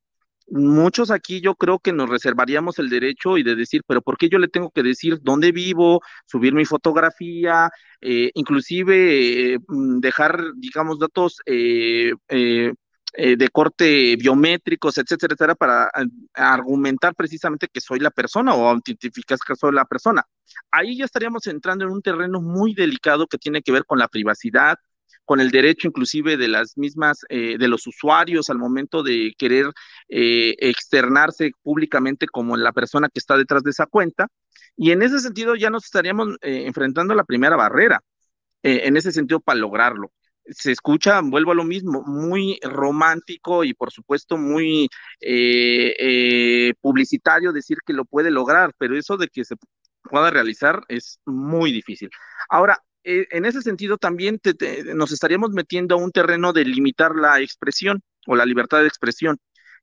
Muchos 0.48 1.10
aquí 1.10 1.40
yo 1.40 1.56
creo 1.56 1.80
que 1.80 1.92
nos 1.92 2.08
reservaríamos 2.08 2.78
el 2.78 2.88
derecho 2.88 3.36
y 3.36 3.42
de 3.42 3.56
decir, 3.56 3.82
pero 3.86 4.00
¿por 4.00 4.16
qué 4.16 4.28
yo 4.28 4.38
le 4.38 4.48
tengo 4.48 4.70
que 4.70 4.82
decir 4.84 5.18
dónde 5.22 5.50
vivo, 5.52 6.00
subir 6.26 6.54
mi 6.54 6.64
fotografía, 6.64 7.68
eh, 8.00 8.30
inclusive 8.34 9.54
eh, 9.54 9.58
mm, 9.66 9.98
dejar, 9.98 10.40
digamos, 10.56 10.98
datos 11.00 11.40
eh, 13.18 13.34
de 13.36 13.48
corte 13.48 14.14
biométricos, 14.16 14.98
etcétera, 14.98 15.32
etcétera, 15.32 15.54
para 15.54 15.86
eh, 15.86 16.04
argumentar 16.34 17.14
precisamente 17.14 17.66
que 17.66 17.80
soy 17.80 17.98
la 17.98 18.10
persona 18.10 18.54
o 18.54 18.68
autentificar 18.68 19.38
que 19.38 19.56
soy 19.56 19.72
la 19.72 19.86
persona. 19.86 20.22
Ahí 20.70 20.98
ya 20.98 21.06
estaríamos 21.06 21.46
entrando 21.46 21.86
en 21.86 21.92
un 21.92 22.02
terreno 22.02 22.42
muy 22.42 22.74
delicado 22.74 23.26
que 23.26 23.38
tiene 23.38 23.62
que 23.62 23.72
ver 23.72 23.86
con 23.86 23.98
la 23.98 24.08
privacidad, 24.08 24.76
con 25.24 25.40
el 25.40 25.50
derecho 25.50 25.88
inclusive 25.88 26.36
de 26.36 26.48
las 26.48 26.76
mismas, 26.76 27.20
eh, 27.30 27.56
de 27.58 27.68
los 27.68 27.86
usuarios 27.86 28.50
al 28.50 28.58
momento 28.58 29.02
de 29.02 29.32
querer 29.38 29.72
externarse 30.08 31.52
públicamente 31.62 32.26
como 32.26 32.56
la 32.58 32.72
persona 32.72 33.08
que 33.08 33.18
está 33.18 33.38
detrás 33.38 33.62
de 33.62 33.70
esa 33.70 33.86
cuenta. 33.86 34.28
Y 34.76 34.90
en 34.90 35.00
ese 35.00 35.20
sentido 35.20 35.56
ya 35.56 35.70
nos 35.70 35.86
estaríamos 35.86 36.36
enfrentando 36.42 37.14
a 37.14 37.16
la 37.16 37.24
primera 37.24 37.56
barrera, 37.56 38.02
en 38.62 38.96
ese 38.96 39.10
sentido 39.10 39.40
para 39.40 39.58
lograrlo 39.58 40.10
se 40.48 40.72
escucha, 40.72 41.20
vuelvo 41.22 41.52
a 41.52 41.54
lo 41.54 41.64
mismo, 41.64 42.02
muy 42.02 42.58
romántico 42.62 43.64
y 43.64 43.74
por 43.74 43.90
supuesto 43.90 44.36
muy 44.36 44.88
eh, 45.20 45.94
eh, 45.98 46.74
publicitario 46.80 47.52
decir 47.52 47.78
que 47.84 47.92
lo 47.92 48.04
puede 48.04 48.30
lograr, 48.30 48.72
pero 48.78 48.96
eso 48.96 49.16
de 49.16 49.28
que 49.28 49.44
se 49.44 49.56
pueda 50.02 50.30
realizar 50.30 50.82
es 50.88 51.20
muy 51.26 51.72
difícil. 51.72 52.10
Ahora, 52.48 52.82
eh, 53.04 53.26
en 53.30 53.44
ese 53.44 53.62
sentido 53.62 53.98
también 53.98 54.40
nos 54.94 55.12
estaríamos 55.12 55.50
metiendo 55.50 55.94
a 55.94 55.98
un 55.98 56.12
terreno 56.12 56.52
de 56.52 56.64
limitar 56.64 57.14
la 57.14 57.40
expresión 57.40 58.02
o 58.26 58.36
la 58.36 58.46
libertad 58.46 58.80
de 58.80 58.88
expresión 58.88 59.38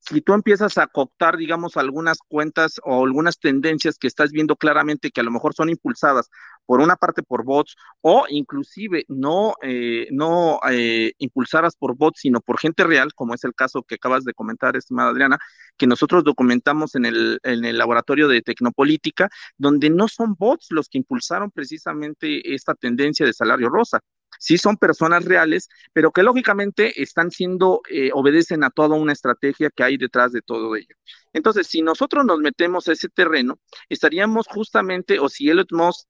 si 0.05 0.21
tú 0.21 0.33
empiezas 0.33 0.77
a 0.77 0.87
cooptar, 0.87 1.37
digamos, 1.37 1.77
algunas 1.77 2.17
cuentas 2.27 2.79
o 2.83 3.05
algunas 3.05 3.39
tendencias 3.39 3.97
que 3.97 4.07
estás 4.07 4.31
viendo 4.31 4.57
claramente 4.57 5.11
que 5.11 5.21
a 5.21 5.23
lo 5.23 5.31
mejor 5.31 5.53
son 5.53 5.69
impulsadas 5.69 6.29
por 6.65 6.81
una 6.81 6.95
parte 6.95 7.23
por 7.23 7.43
bots 7.43 7.75
o 8.01 8.25
inclusive 8.29 9.05
no, 9.07 9.55
eh, 9.61 10.07
no 10.11 10.59
eh, 10.69 11.13
impulsadas 11.17 11.75
por 11.75 11.95
bots, 11.95 12.21
sino 12.21 12.41
por 12.41 12.59
gente 12.59 12.83
real, 12.83 13.13
como 13.13 13.33
es 13.33 13.43
el 13.43 13.53
caso 13.53 13.83
que 13.83 13.95
acabas 13.95 14.23
de 14.23 14.33
comentar, 14.33 14.75
estimada 14.75 15.09
Adriana, 15.09 15.39
que 15.77 15.87
nosotros 15.87 16.23
documentamos 16.23 16.95
en 16.95 17.05
el, 17.05 17.39
en 17.43 17.65
el 17.65 17.77
laboratorio 17.77 18.27
de 18.27 18.41
Tecnopolítica, 18.41 19.29
donde 19.57 19.89
no 19.89 20.07
son 20.07 20.35
bots 20.37 20.67
los 20.71 20.89
que 20.89 20.99
impulsaron 20.99 21.51
precisamente 21.51 22.53
esta 22.53 22.73
tendencia 22.75 23.25
de 23.25 23.33
salario 23.33 23.69
rosa, 23.69 23.99
sí 24.39 24.57
son 24.57 24.77
personas 24.77 25.25
reales, 25.25 25.69
pero 25.93 26.11
que 26.11 26.23
lógicamente 26.23 27.01
están 27.01 27.31
siendo, 27.31 27.81
eh, 27.89 28.11
obedecen 28.13 28.63
a 28.63 28.69
toda 28.69 28.95
una 28.95 29.13
estrategia 29.13 29.69
que 29.69 29.83
hay 29.83 29.97
detrás 29.97 30.31
de 30.31 30.41
todo 30.41 30.75
ello. 30.75 30.95
Entonces, 31.33 31.67
si 31.67 31.81
nosotros 31.81 32.25
nos 32.25 32.39
metemos 32.39 32.87
a 32.87 32.93
ese 32.93 33.09
terreno, 33.09 33.59
estaríamos 33.89 34.47
justamente, 34.47 35.19
o 35.19 35.29
si 35.29 35.49
Elon 35.49 35.67
Musk 35.71 36.07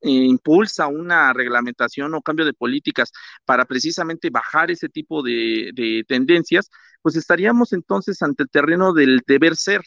impulsa 0.00 0.86
una 0.86 1.32
reglamentación 1.32 2.14
o 2.14 2.22
cambio 2.22 2.44
de 2.44 2.52
políticas 2.52 3.10
para 3.44 3.64
precisamente 3.64 4.30
bajar 4.30 4.70
ese 4.70 4.88
tipo 4.88 5.22
de, 5.22 5.70
de 5.74 6.04
tendencias, 6.06 6.70
pues 7.02 7.16
estaríamos 7.16 7.72
entonces 7.72 8.22
ante 8.22 8.44
el 8.44 8.50
terreno 8.50 8.92
del 8.92 9.22
deber 9.26 9.56
ser. 9.56 9.82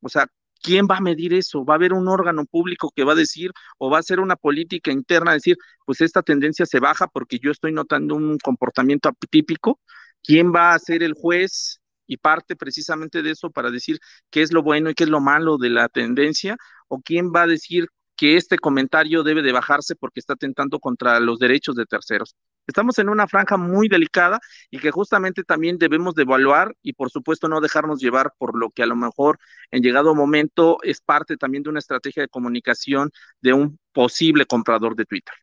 O 0.00 0.08
sea, 0.08 0.26
¿quién 0.64 0.86
va 0.90 0.96
a 0.98 1.00
medir 1.02 1.34
eso? 1.34 1.64
¿Va 1.64 1.74
a 1.74 1.76
haber 1.76 1.92
un 1.92 2.08
órgano 2.08 2.46
público 2.46 2.90
que 2.96 3.04
va 3.04 3.12
a 3.12 3.16
decir 3.16 3.52
o 3.78 3.90
va 3.90 3.98
a 3.98 4.02
ser 4.02 4.20
una 4.20 4.36
política 4.36 4.90
interna 4.92 5.34
decir, 5.34 5.56
pues 5.84 6.00
esta 6.00 6.22
tendencia 6.22 6.66
se 6.66 6.80
baja 6.80 7.06
porque 7.08 7.38
yo 7.38 7.50
estoy 7.50 7.72
notando 7.72 8.16
un 8.16 8.38
comportamiento 8.38 9.10
atípico? 9.10 9.80
¿Quién 10.22 10.52
va 10.54 10.74
a 10.74 10.78
ser 10.78 11.02
el 11.02 11.12
juez 11.14 11.80
y 12.06 12.16
parte 12.16 12.56
precisamente 12.56 13.22
de 13.22 13.32
eso 13.32 13.50
para 13.50 13.70
decir 13.70 13.98
qué 14.30 14.42
es 14.42 14.52
lo 14.52 14.62
bueno 14.62 14.90
y 14.90 14.94
qué 14.94 15.04
es 15.04 15.10
lo 15.10 15.20
malo 15.20 15.58
de 15.58 15.70
la 15.70 15.88
tendencia? 15.88 16.56
¿O 16.88 17.00
quién 17.02 17.30
va 17.34 17.42
a 17.42 17.46
decir 17.46 17.88
que 18.16 18.36
este 18.36 18.58
comentario 18.58 19.22
debe 19.22 19.42
de 19.42 19.52
bajarse 19.52 19.96
porque 19.96 20.20
está 20.20 20.34
atentando 20.34 20.78
contra 20.80 21.20
los 21.20 21.38
derechos 21.38 21.74
de 21.76 21.86
terceros? 21.86 22.34
Estamos 22.66 22.98
en 22.98 23.08
una 23.08 23.26
franja 23.26 23.56
muy 23.56 23.88
delicada 23.88 24.40
y 24.70 24.78
que 24.78 24.90
justamente 24.90 25.44
también 25.44 25.78
debemos 25.78 26.14
de 26.14 26.22
evaluar 26.22 26.74
y 26.82 26.94
por 26.94 27.10
supuesto 27.10 27.48
no 27.48 27.60
dejarnos 27.60 28.00
llevar 28.00 28.32
por 28.38 28.58
lo 28.58 28.70
que 28.70 28.82
a 28.82 28.86
lo 28.86 28.96
mejor 28.96 29.38
en 29.70 29.82
llegado 29.82 30.14
momento 30.14 30.78
es 30.82 31.00
parte 31.00 31.36
también 31.36 31.62
de 31.62 31.70
una 31.70 31.78
estrategia 31.78 32.22
de 32.22 32.28
comunicación 32.28 33.10
de 33.40 33.52
un 33.52 33.78
posible 33.92 34.46
comprador 34.46 34.96
de 34.96 35.04
Twitter. 35.04 35.34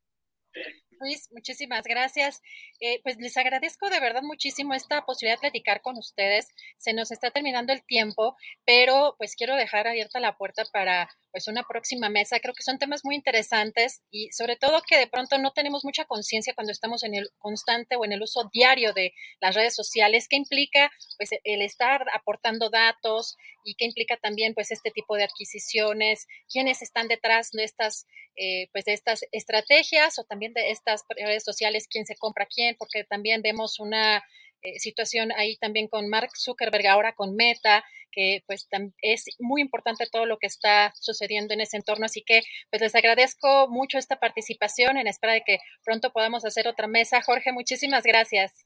Luis, 1.01 1.29
muchísimas 1.31 1.85
gracias. 1.85 2.41
Eh, 2.79 3.01
pues 3.03 3.17
les 3.17 3.35
agradezco 3.35 3.89
de 3.89 3.99
verdad 3.99 4.21
muchísimo 4.21 4.75
esta 4.75 5.03
posibilidad 5.03 5.37
de 5.37 5.41
platicar 5.41 5.81
con 5.81 5.97
ustedes. 5.97 6.47
Se 6.77 6.93
nos 6.93 7.11
está 7.11 7.31
terminando 7.31 7.73
el 7.73 7.83
tiempo, 7.83 8.35
pero 8.65 9.15
pues 9.17 9.35
quiero 9.35 9.55
dejar 9.55 9.87
abierta 9.87 10.19
la 10.19 10.37
puerta 10.37 10.63
para 10.71 11.09
pues 11.31 11.47
una 11.47 11.63
próxima 11.63 12.09
mesa. 12.09 12.39
Creo 12.39 12.53
que 12.53 12.63
son 12.63 12.77
temas 12.77 13.01
muy 13.03 13.15
interesantes 13.15 14.01
y 14.11 14.31
sobre 14.31 14.55
todo 14.55 14.81
que 14.87 14.97
de 14.97 15.07
pronto 15.07 15.37
no 15.37 15.51
tenemos 15.51 15.83
mucha 15.83 16.05
conciencia 16.05 16.53
cuando 16.53 16.71
estamos 16.71 17.03
en 17.03 17.15
el 17.15 17.29
constante 17.37 17.95
o 17.95 18.05
en 18.05 18.11
el 18.11 18.21
uso 18.21 18.49
diario 18.53 18.93
de 18.93 19.13
las 19.39 19.55
redes 19.55 19.75
sociales, 19.75 20.27
qué 20.29 20.35
implica 20.35 20.91
pues 21.17 21.29
el 21.43 21.61
estar 21.61 22.05
aportando 22.13 22.69
datos 22.69 23.37
y 23.63 23.75
qué 23.75 23.85
implica 23.85 24.17
también 24.17 24.53
pues 24.53 24.71
este 24.71 24.91
tipo 24.91 25.15
de 25.15 25.23
adquisiciones, 25.23 26.27
quiénes 26.51 26.81
están 26.81 27.07
detrás 27.07 27.51
de 27.51 27.63
estas 27.63 28.05
eh, 28.35 28.69
pues 28.71 28.85
de 28.85 28.93
estas 28.93 29.25
estrategias 29.31 30.17
o 30.17 30.23
también 30.23 30.53
de 30.53 30.71
estas 30.71 31.03
redes 31.09 31.43
sociales, 31.43 31.87
quién 31.89 32.05
se 32.05 32.15
compra 32.15 32.45
quién, 32.45 32.75
porque 32.77 33.03
también 33.03 33.41
vemos 33.41 33.79
una 33.79 34.23
eh, 34.61 34.79
situación 34.79 35.31
ahí 35.31 35.57
también 35.57 35.87
con 35.87 36.09
Mark 36.09 36.31
Zuckerberg, 36.35 36.87
ahora 36.87 37.13
con 37.13 37.35
Meta, 37.35 37.83
que 38.11 38.43
pues 38.45 38.67
es 39.01 39.25
muy 39.39 39.61
importante 39.61 40.05
todo 40.11 40.25
lo 40.25 40.37
que 40.37 40.47
está 40.47 40.93
sucediendo 40.95 41.53
en 41.53 41.61
ese 41.61 41.77
entorno. 41.77 42.05
Así 42.05 42.23
que 42.23 42.41
pues 42.69 42.81
les 42.81 42.95
agradezco 42.95 43.67
mucho 43.69 43.97
esta 43.97 44.19
participación 44.19 44.97
en 44.97 45.07
espera 45.07 45.33
de 45.33 45.43
que 45.45 45.59
pronto 45.83 46.11
podamos 46.11 46.45
hacer 46.45 46.67
otra 46.67 46.87
mesa. 46.87 47.21
Jorge, 47.21 47.51
muchísimas 47.51 48.03
gracias. 48.03 48.65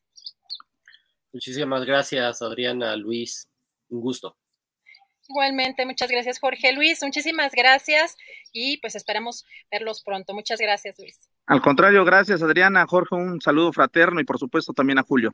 Muchísimas 1.32 1.86
gracias, 1.86 2.42
Adriana, 2.42 2.96
Luis. 2.96 3.48
Un 3.90 4.02
gusto. 4.02 4.36
Igualmente, 5.28 5.86
muchas 5.86 6.10
gracias, 6.10 6.40
Jorge 6.40 6.72
Luis. 6.74 7.02
Muchísimas 7.02 7.52
gracias 7.54 8.16
y 8.54 8.78
pues 8.78 8.96
esperamos 8.96 9.44
verlos 9.72 10.04
pronto. 10.04 10.34
Muchas 10.34 10.60
gracias, 10.60 10.98
Luis. 11.00 11.30
Al 11.48 11.62
contrario, 11.62 12.06
gracias, 12.06 12.42
Adriana. 12.44 12.86
Jorge, 12.88 13.16
un 13.16 13.42
saludo 13.42 13.74
fraterno 13.74 14.20
y 14.20 14.24
por 14.24 14.38
supuesto 14.38 14.74
también 14.74 15.00
a 15.00 15.04
Julio. 15.04 15.34